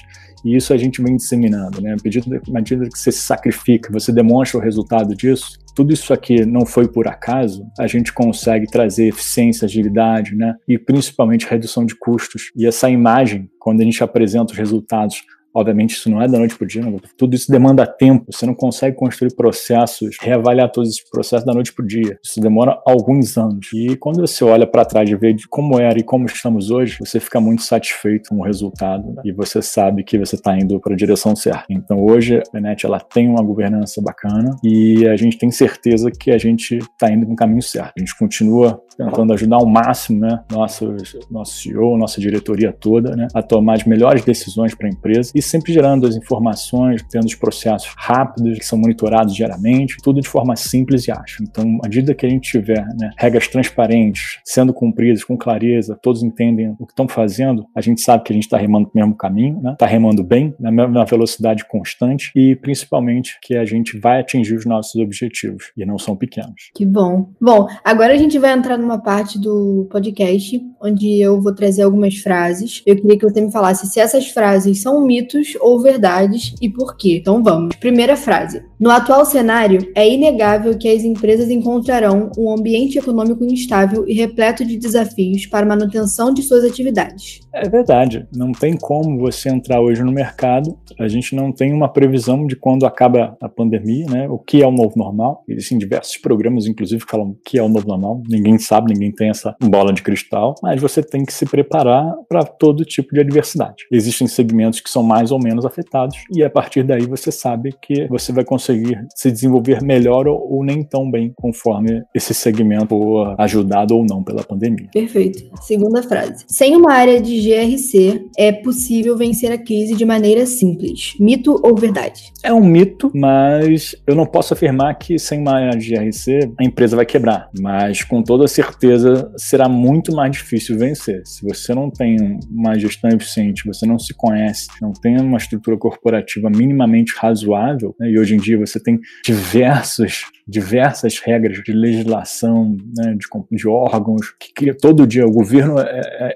E 0.46 0.58
isso 0.58 0.74
a 0.74 0.78
gente 0.78 1.02
vem 1.02 1.16
disseminando, 1.16 1.82
né? 1.82 1.94
À 1.94 1.96
medida, 2.04 2.42
medida 2.50 2.90
que 2.90 3.00
você 3.00 3.12
se 3.12 3.22
sacrifica, 3.22 3.92
você 3.92 4.12
demonstra 4.12 4.60
o 4.60 4.62
resultado 4.62 5.16
disso, 5.16 5.58
tudo 5.74 5.94
isso 5.94 6.14
aqui 6.14 6.46
não 6.46 6.66
foi 6.66 6.88
por 6.88 7.08
acaso, 7.08 7.66
a 7.80 7.88
gente 7.88 8.12
consegue 8.12 8.68
trazer 8.68 9.08
eficiência, 9.08 9.66
agilidade, 9.66 10.36
né? 10.36 10.56
E 10.68 10.78
principalmente 10.78 11.48
redução 11.48 11.86
de 11.86 11.96
custos. 11.96 12.52
E 12.56 12.66
essa 12.66 12.90
imagem, 12.90 13.50
quando 13.58 13.82
a 13.82 13.84
gente 13.86 14.04
apresenta 14.04 14.52
os 14.52 14.58
resultados 14.58 15.24
Obviamente, 15.54 15.92
isso 15.92 16.10
não 16.10 16.22
é 16.22 16.28
da 16.28 16.38
noite 16.38 16.56
para 16.56 16.66
o 16.66 16.68
dia, 16.68 16.82
né? 16.82 16.98
tudo 17.18 17.36
isso 17.36 17.52
demanda 17.52 17.86
tempo. 17.86 18.26
Você 18.32 18.46
não 18.46 18.56
consegue 18.56 18.96
construir 18.96 19.36
processos, 19.36 20.18
reavaliar 20.20 20.72
todos 20.72 20.90
esses 20.90 21.10
processos 21.10 21.46
da 21.46 21.54
noite 21.54 21.74
para 21.74 21.84
o 21.84 21.88
dia. 21.88 22.18
Isso 22.24 22.40
demora 22.40 22.82
alguns 22.86 23.38
anos. 23.38 23.70
E 23.74 23.96
quando 23.98 24.22
você 24.22 24.44
olha 24.44 24.66
para 24.66 24.86
trás 24.86 25.10
e 25.10 25.16
vê 25.16 25.36
como 25.50 25.80
era 25.80 26.00
e 26.00 26.04
como 26.04 26.26
estamos 26.26 26.72
hoje, 26.72 26.98
você 27.00 27.20
fica 27.20 27.40
muito 27.40 27.62
satisfeito 27.64 28.30
com 28.30 28.40
o 28.40 28.44
resultado 28.44 29.14
né? 29.14 29.22
e 29.26 29.32
você 29.32 29.62
sabe 29.62 30.04
que 30.04 30.18
você 30.18 30.36
está 30.36 30.58
indo 30.58 30.80
para 30.80 30.94
a 30.94 30.98
direção 30.98 31.36
certa. 31.36 31.66
Então, 31.70 32.04
hoje, 32.04 32.38
a 32.38 32.44
Benet 32.52 32.86
ela 32.86 33.00
tem 33.00 33.28
uma 33.28 33.44
governança 33.44 34.02
bacana 34.02 34.56
e 34.64 35.08
a 35.08 35.16
gente 35.16 35.38
tem 35.38 35.52
certeza 35.52 36.12
que 36.12 36.32
a 36.32 36.38
gente 36.38 36.78
está 36.78 37.12
indo 37.12 37.28
no 37.28 37.36
caminho 37.36 37.62
certo. 37.62 37.94
A 37.98 38.00
gente 38.00 38.18
continua 38.18 38.82
tentando 38.98 39.34
ajudar 39.34 39.58
ao 39.58 39.66
máximo, 39.66 40.20
né, 40.20 40.44
nosso, 40.52 40.96
nosso 41.30 41.62
CEO, 41.62 41.98
nossa 41.98 42.22
diretoria 42.22 42.72
toda, 42.72 43.16
né, 43.16 43.28
a 43.34 43.42
tomar 43.42 43.74
as 43.74 43.84
melhores 43.84 44.24
decisões 44.24 44.76
para 44.76 44.88
a 44.88 44.92
empresa 44.92 45.32
e 45.34 45.42
sempre 45.44 45.74
gerando 45.74 46.08
as 46.08 46.16
informações, 46.16 47.04
tendo 47.10 47.26
os 47.26 47.36
processos 47.36 47.94
rápidos 47.98 48.60
que 48.60 48.66
são 48.66 48.78
monitorados 48.78 49.36
diariamente, 49.36 49.98
tudo 50.02 50.22
de 50.22 50.28
forma 50.28 50.56
simples 50.56 51.08
e 51.08 51.12
ágil. 51.12 51.40
Então, 51.42 51.80
à 51.84 51.88
medida 51.88 52.14
que 52.14 52.26
a 52.26 52.30
gente 52.30 52.50
tiver 52.50 52.86
né, 53.00 53.12
regras 53.18 53.48
transparentes, 53.48 54.40
sendo 54.44 54.74
cumpridas 54.74 55.24
com 55.24 55.38
clareza, 55.38 55.98
todos 56.02 56.24
entendem 56.24 56.76
o 56.80 56.86
que 56.86 56.92
estão 56.92 57.08
fazendo, 57.08 57.66
a 57.76 57.82
gente 57.82 58.02
sabe 58.02 58.24
que 58.24 58.34
a 58.34 58.36
gente 58.36 58.44
está 58.44 58.58
remando 58.58 58.86
no 58.94 59.00
mesmo 59.00 59.16
caminho, 59.16 59.58
está 59.58 59.70
né, 59.70 59.76
tá 59.78 59.86
remando 59.86 60.24
bem, 60.24 60.54
na 60.60 60.72
mesma 60.72 61.06
velocidade 61.06 61.66
constante 61.68 62.32
e 62.36 62.56
principalmente 62.56 63.38
que 63.42 63.56
a 63.56 63.66
gente 63.66 63.98
vai 63.98 64.20
atingir 64.20 64.56
os 64.56 64.66
nossos 64.66 64.96
objetivos 65.02 65.72
e 65.78 65.86
não 65.86 65.98
são 65.98 66.16
pequenos. 66.16 66.70
Que 66.76 66.86
bom. 66.86 67.30
Bom, 67.40 67.68
agora 67.84 68.14
a 68.14 68.18
gente 68.18 68.38
vai 68.40 68.54
entrar 68.54 68.78
numa 68.78 69.02
parte 69.02 69.40
do 69.40 69.88
podcast 69.92 70.62
onde 70.82 71.20
eu 71.22 71.42
vou 71.42 71.54
trazer 71.54 71.84
algumas 71.84 72.18
frases. 72.18 72.82
Eu 72.86 72.96
queria 72.96 73.18
que 73.18 73.26
você 73.26 73.42
me 73.42 73.52
falasse 73.52 73.88
se 73.88 74.00
essas 74.00 74.28
frases 74.28 74.82
são 74.82 75.06
mitos 75.34 75.58
ou 75.60 75.82
verdades 75.82 76.54
e 76.62 76.70
por 76.70 76.96
quê. 76.96 77.18
Então 77.20 77.44
vamos. 77.44 77.76
Primeira 77.76 78.16
frase. 78.16 78.64
No 78.80 78.92
atual 78.92 79.26
cenário, 79.26 79.92
é 79.96 80.08
inegável 80.08 80.78
que 80.78 80.90
as 80.90 81.04
empresas 81.04 81.50
encontrarão 81.50 82.32
um 82.38 82.52
ambiente 82.52 82.98
econômico 82.98 83.44
instável 83.46 84.06
e 84.08 84.14
repleto 84.14 84.66
de 84.66 84.78
desafios 84.78 85.46
para 85.46 85.66
a 85.66 85.70
manutenção 85.70 86.34
de 86.34 86.44
suas 86.44 86.64
atividades. 86.64 87.40
É 87.54 87.68
verdade. 87.70 88.28
Não 88.36 88.52
tem 88.52 88.76
como 88.76 89.20
você 89.20 89.50
entrar 89.50 89.80
hoje 89.80 90.04
no 90.04 90.12
mercado. 90.12 90.78
A 91.00 91.08
gente 91.08 91.36
não 91.36 91.52
tem 91.52 91.74
uma 91.74 91.88
previsão 91.88 92.46
de 92.46 92.56
quando 92.56 92.86
acaba 92.86 93.38
a 93.42 93.48
pandemia, 93.48 94.06
né? 94.06 94.28
O 94.30 94.38
que 94.38 94.62
é 94.62 94.68
o 94.68 94.72
novo 94.72 94.94
normal. 94.98 95.44
Existem 95.48 95.78
diversos 95.78 96.18
programas, 96.18 96.66
inclusive, 96.66 97.06
que 97.06 97.12
falam 97.12 97.30
o 97.30 97.38
que 97.46 97.58
é 97.58 97.64
o 97.64 97.70
novo 97.70 97.88
normal. 97.88 98.22
Ninguém 98.28 98.58
sabe, 98.58 98.94
ninguém 98.94 99.12
tem 99.12 99.30
essa 99.30 99.56
bola 99.62 99.94
de 99.94 100.02
cristal, 100.02 100.56
mas 100.62 100.82
você 100.82 101.02
tem 101.02 101.24
que 101.24 101.34
se 101.34 101.46
preparar 101.46 102.14
para 102.28 102.44
todo 102.44 102.84
tipo 102.84 103.14
de 103.14 103.22
adversidade. 103.22 103.86
Existem 103.92 104.28
segmentos 104.28 104.82
que 104.82 104.90
são 104.90 105.04
mais 105.04 105.23
ou 105.32 105.40
menos 105.40 105.66
afetados 105.66 106.18
e 106.32 106.44
a 106.44 106.50
partir 106.50 106.84
daí 106.84 107.06
você 107.06 107.32
sabe 107.32 107.74
que 107.82 108.08
você 108.08 108.32
vai 108.32 108.44
conseguir 108.44 109.06
se 109.16 109.32
desenvolver 109.32 109.82
melhor 109.82 110.28
ou, 110.28 110.54
ou 110.54 110.64
nem 110.64 110.84
tão 110.84 111.10
bem 111.10 111.34
conforme 111.36 112.04
esse 112.14 112.34
segmento 112.34 112.94
for 113.04 113.36
ajudado 113.38 113.96
ou 113.96 114.06
não 114.06 114.24
pela 114.24 114.44
pandemia. 114.44 114.88
Perfeito. 114.92 115.44
Segunda 115.62 116.02
frase. 116.02 116.46
Sem 116.48 116.76
uma 116.76 116.94
área 116.94 117.22
de 117.22 117.42
GRC, 117.42 118.26
é 118.38 118.52
possível 118.52 119.18
vencer 119.18 119.52
a 119.52 119.58
crise 119.58 119.96
de 119.96 120.06
maneira 120.06 120.46
simples. 120.46 121.16
Mito 121.20 121.60
ou 121.64 121.76
verdade? 121.76 122.32
É 122.44 122.54
um 122.54 122.64
mito, 122.64 123.12
mas 123.14 123.96
eu 124.08 124.16
não 124.16 124.26
posso 124.26 124.54
afirmar 124.54 124.96
que 124.96 125.18
sem 125.20 125.40
uma 125.40 125.54
área 125.54 125.78
de 125.78 125.90
GRC 125.90 126.52
a 126.60 126.64
empresa 126.64 126.96
vai 126.96 127.06
quebrar. 127.06 127.50
Mas 127.60 128.04
com 128.04 128.22
toda 128.22 128.48
certeza 128.48 129.32
será 129.38 129.68
muito 129.68 130.14
mais 130.16 130.32
difícil 130.32 130.78
vencer. 130.78 131.22
Se 131.26 131.46
você 131.46 131.74
não 131.74 131.90
tem 131.90 132.40
uma 132.50 132.78
gestão 132.78 133.10
eficiente, 133.10 133.66
você 133.66 133.86
não 133.86 134.00
se 134.00 134.14
conhece, 134.14 134.68
não 134.82 134.94
tem 134.94 135.13
uma 135.22 135.38
estrutura 135.38 135.78
corporativa 135.78 136.50
minimamente 136.50 137.14
razoável, 137.18 137.96
né, 138.00 138.10
e 138.10 138.20
hoje 138.20 138.36
em 138.36 138.40
dia 138.40 138.58
você 138.58 138.80
tem 138.80 139.00
diversos 139.24 140.26
diversas 140.48 141.20
regras 141.20 141.58
de 141.64 141.72
legislação, 141.72 142.76
né, 142.98 143.16
de, 143.16 143.28
de, 143.52 143.68
órgãos, 143.68 144.32
que 144.40 144.54
cria 144.54 144.76
todo 144.76 145.08
dia. 145.08 145.26
O 145.26 145.32
governo 145.32 145.80
é, 145.80 146.02
é, 146.20 146.36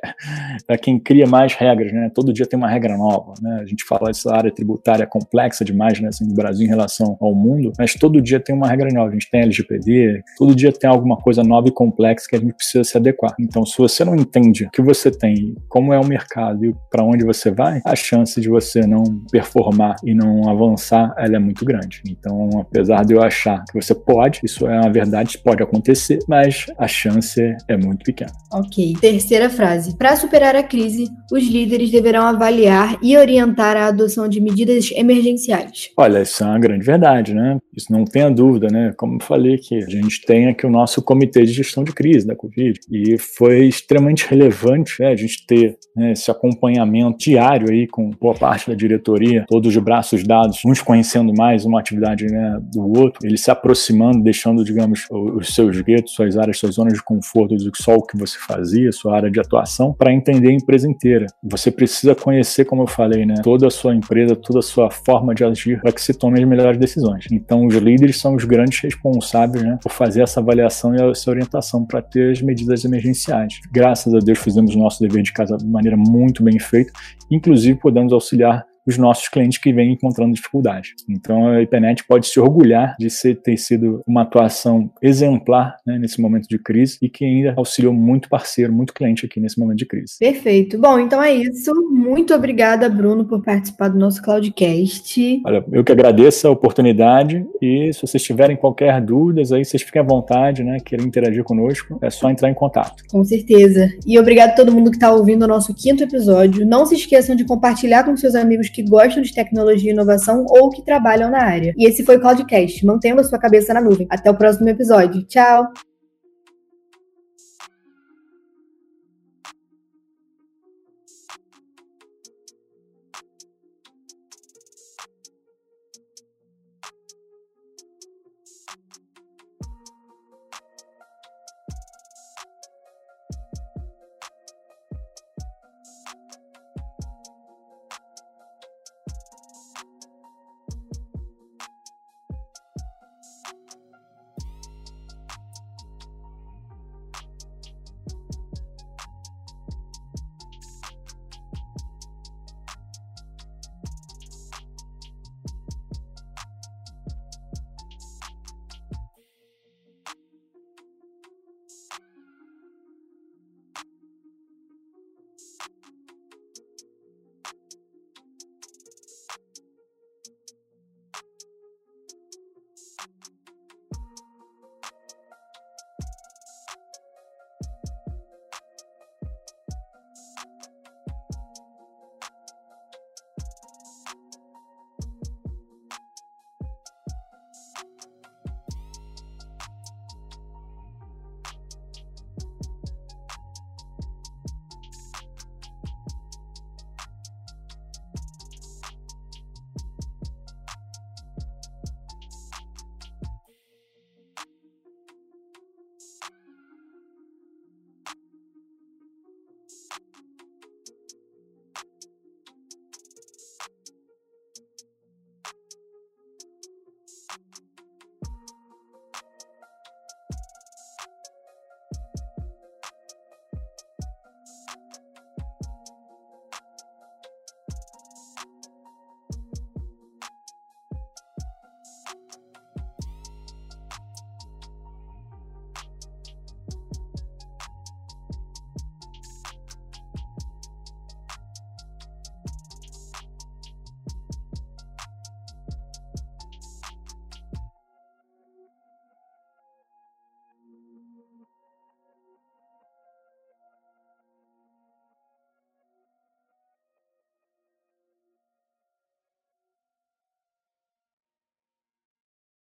é, 0.69 0.77
quem 0.77 0.99
cria 0.99 1.27
mais 1.27 1.53
regras, 1.53 1.91
né? 1.91 2.09
Todo 2.13 2.31
dia 2.31 2.45
tem 2.45 2.57
uma 2.57 2.69
regra 2.69 2.97
nova, 2.97 3.33
né? 3.41 3.59
A 3.61 3.65
gente 3.65 3.83
fala 3.83 4.09
essa 4.09 4.33
área 4.33 4.51
tributária 4.51 5.05
complexa 5.05 5.65
demais, 5.65 5.99
né, 5.99 6.09
assim, 6.09 6.25
no 6.25 6.33
Brasil 6.33 6.65
em 6.65 6.69
relação 6.69 7.17
ao 7.19 7.35
mundo, 7.35 7.71
mas 7.77 7.93
todo 7.95 8.21
dia 8.21 8.39
tem 8.39 8.55
uma 8.55 8.67
regra 8.67 8.89
nova. 8.93 9.09
A 9.09 9.13
gente 9.13 9.29
tem 9.29 9.41
LGPD, 9.41 10.23
todo 10.37 10.55
dia 10.55 10.71
tem 10.71 10.89
alguma 10.89 11.17
coisa 11.17 11.43
nova 11.43 11.67
e 11.67 11.71
complexa 11.71 12.27
que 12.29 12.35
a 12.35 12.39
gente 12.39 12.53
precisa 12.53 12.83
se 12.83 12.97
adequar. 12.97 13.35
Então, 13.39 13.65
se 13.65 13.77
você 13.77 14.05
não 14.05 14.15
entende 14.15 14.65
o 14.65 14.71
que 14.71 14.81
você 14.81 15.11
tem, 15.11 15.55
como 15.67 15.93
é 15.93 15.99
o 15.99 16.05
mercado 16.05 16.65
e 16.65 16.73
para 16.89 17.03
onde 17.03 17.25
você 17.25 17.51
vai, 17.51 17.81
a 17.85 17.95
chance 17.95 18.39
de 18.39 18.49
você 18.49 18.85
não 18.85 19.03
performar 19.31 19.95
e 20.03 20.13
não 20.13 20.49
avançar, 20.49 21.13
ela 21.17 21.35
é 21.35 21.39
muito 21.39 21.65
grande. 21.65 22.01
Então, 22.07 22.49
apesar 22.59 23.03
de 23.03 23.13
eu 23.13 23.21
achar 23.21 23.63
que 23.65 23.73
você 23.73 23.96
pode, 23.97 24.41
isso 24.43 24.67
é 24.67 24.79
uma 24.79 24.91
verdade, 24.91 25.37
pode 25.37 25.61
acontecer, 25.61 26.19
mas 26.27 26.65
a 26.77 26.87
chance 26.87 27.41
é 27.67 27.77
muito 27.77 28.03
pequena. 28.03 28.31
Ok. 28.51 28.95
Terceira 28.99 29.49
frase. 29.49 29.97
Para 29.97 30.15
superar 30.15 30.55
a 30.55 30.63
crise, 30.63 31.07
os 31.31 31.43
líderes 31.43 31.91
deverão 31.91 32.23
avaliar 32.23 32.97
e 33.01 33.17
orientar 33.17 33.75
a 33.75 33.87
adoção 33.87 34.27
de 34.27 34.39
medidas 34.39 34.91
emergenciais. 34.91 35.89
Olha, 35.97 36.21
isso 36.21 36.43
é 36.43 36.47
uma 36.47 36.59
grande 36.59 36.85
verdade, 36.85 37.33
né? 37.33 37.57
Isso 37.77 37.91
não 37.91 38.03
tenha 38.03 38.29
dúvida, 38.29 38.67
né? 38.71 38.91
Como 38.97 39.17
eu 39.17 39.23
falei 39.23 39.53
aqui, 39.53 39.77
a 39.77 39.89
gente 39.89 40.25
tem 40.25 40.47
aqui 40.47 40.65
o 40.65 40.69
nosso 40.69 40.99
comitê 41.01 41.43
de 41.43 41.53
gestão 41.53 41.83
de 41.83 41.91
crise 41.91 42.25
da 42.25 42.35
Covid 42.35 42.79
e 42.91 43.17
foi 43.19 43.67
extremamente 43.67 44.27
relevante 44.27 44.99
né, 44.99 45.09
a 45.09 45.15
gente 45.15 45.45
ter 45.45 45.77
né, 45.95 46.13
esse 46.13 46.31
acompanhamento 46.31 47.17
diário 47.19 47.71
aí 47.71 47.87
com 47.87 48.09
boa 48.09 48.33
parte 48.33 48.69
da 48.69 48.75
diretoria, 48.75 49.45
todos 49.47 49.71
de 49.71 49.79
braços 49.79 50.23
dados, 50.23 50.59
uns 50.65 50.81
conhecendo 50.81 51.31
mais 51.35 51.65
uma 51.65 51.79
atividade 51.79 52.25
né, 52.25 52.59
do 52.73 52.97
outro, 52.97 53.19
eles 53.23 53.41
se 53.41 53.51
aproximando, 53.51 54.23
deixando, 54.23 54.63
digamos, 54.63 55.05
os 55.11 55.53
seus 55.53 55.79
guetos, 55.81 56.13
suas 56.13 56.35
áreas, 56.35 56.57
suas 56.57 56.75
zonas 56.75 56.93
de 56.93 57.03
conforto 57.03 57.55
do 57.55 57.71
que 57.71 57.81
só 57.81 57.95
o 57.95 58.01
que 58.01 58.17
você 58.17 58.37
fazia, 58.39 58.91
sua 58.91 59.15
área 59.15 59.29
de 59.29 59.39
atuação, 59.39 59.93
para 59.93 60.11
entender 60.11 60.49
a 60.49 60.53
empresa 60.53 60.89
inteira. 60.89 61.27
Você 61.43 61.69
precisa 61.69 62.15
conhecer, 62.15 62.65
como 62.65 62.83
eu 62.83 62.87
falei, 62.87 63.25
né, 63.25 63.35
toda 63.43 63.67
a 63.67 63.71
sua 63.71 63.93
empresa, 63.93 64.35
toda 64.35 64.59
a 64.59 64.63
sua 64.63 64.89
forma 64.89 65.35
de 65.35 65.43
agir 65.43 65.79
para 65.81 65.91
que 65.91 66.01
se 66.01 66.13
tome 66.13 66.41
as 66.41 66.47
melhores 66.47 66.79
decisões. 66.79 67.25
Então, 67.31 67.66
os 67.67 67.75
líderes 67.75 68.19
são 68.19 68.35
os 68.35 68.43
grandes 68.45 68.79
responsáveis 68.79 69.63
né, 69.63 69.77
por 69.81 69.91
fazer 69.91 70.21
essa 70.21 70.39
avaliação 70.39 70.95
e 70.95 71.01
essa 71.01 71.29
orientação 71.29 71.85
para 71.85 72.01
ter 72.01 72.31
as 72.31 72.41
medidas 72.41 72.83
emergenciais. 72.83 73.59
Graças 73.71 74.13
a 74.13 74.19
Deus 74.19 74.39
fizemos 74.39 74.75
o 74.75 74.79
nosso 74.79 75.01
dever 75.01 75.23
de 75.23 75.33
casa 75.33 75.57
de 75.57 75.65
maneira 75.65 75.97
muito 75.97 76.43
bem 76.43 76.59
feita, 76.59 76.91
inclusive 77.31 77.79
podemos 77.79 78.11
auxiliar 78.11 78.65
os 78.87 78.97
nossos 78.97 79.27
clientes 79.27 79.57
que 79.57 79.73
vêm 79.73 79.91
encontrando 79.91 80.33
dificuldade. 80.33 80.95
Então 81.09 81.49
a 81.49 81.61
IPNET 81.61 82.05
pode 82.05 82.27
se 82.27 82.39
orgulhar 82.39 82.95
de 82.97 83.09
ser, 83.09 83.35
ter 83.35 83.57
sido 83.57 84.01
uma 84.07 84.21
atuação 84.21 84.89
exemplar 85.01 85.77
né, 85.85 85.99
nesse 85.99 86.21
momento 86.21 86.47
de 86.47 86.57
crise 86.57 86.97
e 87.01 87.09
que 87.09 87.25
ainda 87.25 87.53
auxiliou 87.57 87.93
muito 87.93 88.29
parceiro, 88.29 88.71
muito 88.71 88.93
cliente 88.93 89.25
aqui 89.25 89.39
nesse 89.39 89.59
momento 89.59 89.79
de 89.79 89.85
crise. 89.85 90.13
Perfeito. 90.19 90.77
Bom, 90.77 90.99
então 90.99 91.21
é 91.21 91.33
isso. 91.33 91.73
Muito 91.91 92.33
obrigada, 92.33 92.87
Bruno, 92.89 93.25
por 93.25 93.43
participar 93.43 93.89
do 93.89 93.99
nosso 93.99 94.21
Cloudcast. 94.21 95.41
Olha, 95.45 95.65
eu 95.71 95.83
que 95.83 95.91
agradeço 95.91 96.47
a 96.47 96.51
oportunidade 96.51 97.45
e 97.61 97.91
se 97.91 98.01
vocês 98.01 98.23
tiverem 98.23 98.55
qualquer 98.55 99.01
dúvidas 99.01 99.51
aí, 99.51 99.65
vocês 99.65 99.83
fiquem 99.83 100.01
à 100.01 100.05
vontade, 100.05 100.63
né? 100.63 100.77
Querem 100.83 101.05
interagir 101.05 101.43
conosco, 101.43 101.99
é 102.01 102.09
só 102.09 102.29
entrar 102.29 102.49
em 102.49 102.53
contato. 102.53 103.03
Com 103.09 103.23
certeza. 103.23 103.89
E 104.05 104.17
obrigado 104.17 104.51
a 104.51 104.55
todo 104.55 104.71
mundo 104.71 104.91
que 104.91 104.97
está 104.97 105.11
ouvindo 105.11 105.43
o 105.43 105.47
nosso 105.47 105.73
quinto 105.73 106.03
episódio. 106.03 106.65
Não 106.65 106.85
se 106.85 106.95
esqueçam 106.95 107.35
de 107.35 107.43
compartilhar 107.43 108.03
com 108.03 108.15
seus 108.15 108.35
amigos 108.35 108.69
que 108.77 108.83
gostam 108.83 109.23
de 109.23 109.33
tecnologia 109.33 109.89
e 109.89 109.93
inovação 109.93 110.45
ou 110.47 110.69
que 110.69 110.85
trabalham 110.85 111.31
na 111.31 111.41
área. 111.43 111.73
E 111.75 111.87
esse 111.87 112.05
foi 112.05 112.17
o 112.17 112.21
Cloudcast, 112.21 112.85
mantendo 112.85 113.21
a 113.21 113.23
sua 113.23 113.39
cabeça 113.39 113.73
na 113.73 113.81
nuvem. 113.81 114.05
Até 114.07 114.29
o 114.29 114.37
próximo 114.37 114.69
episódio. 114.69 115.23
Tchau! 115.23 115.73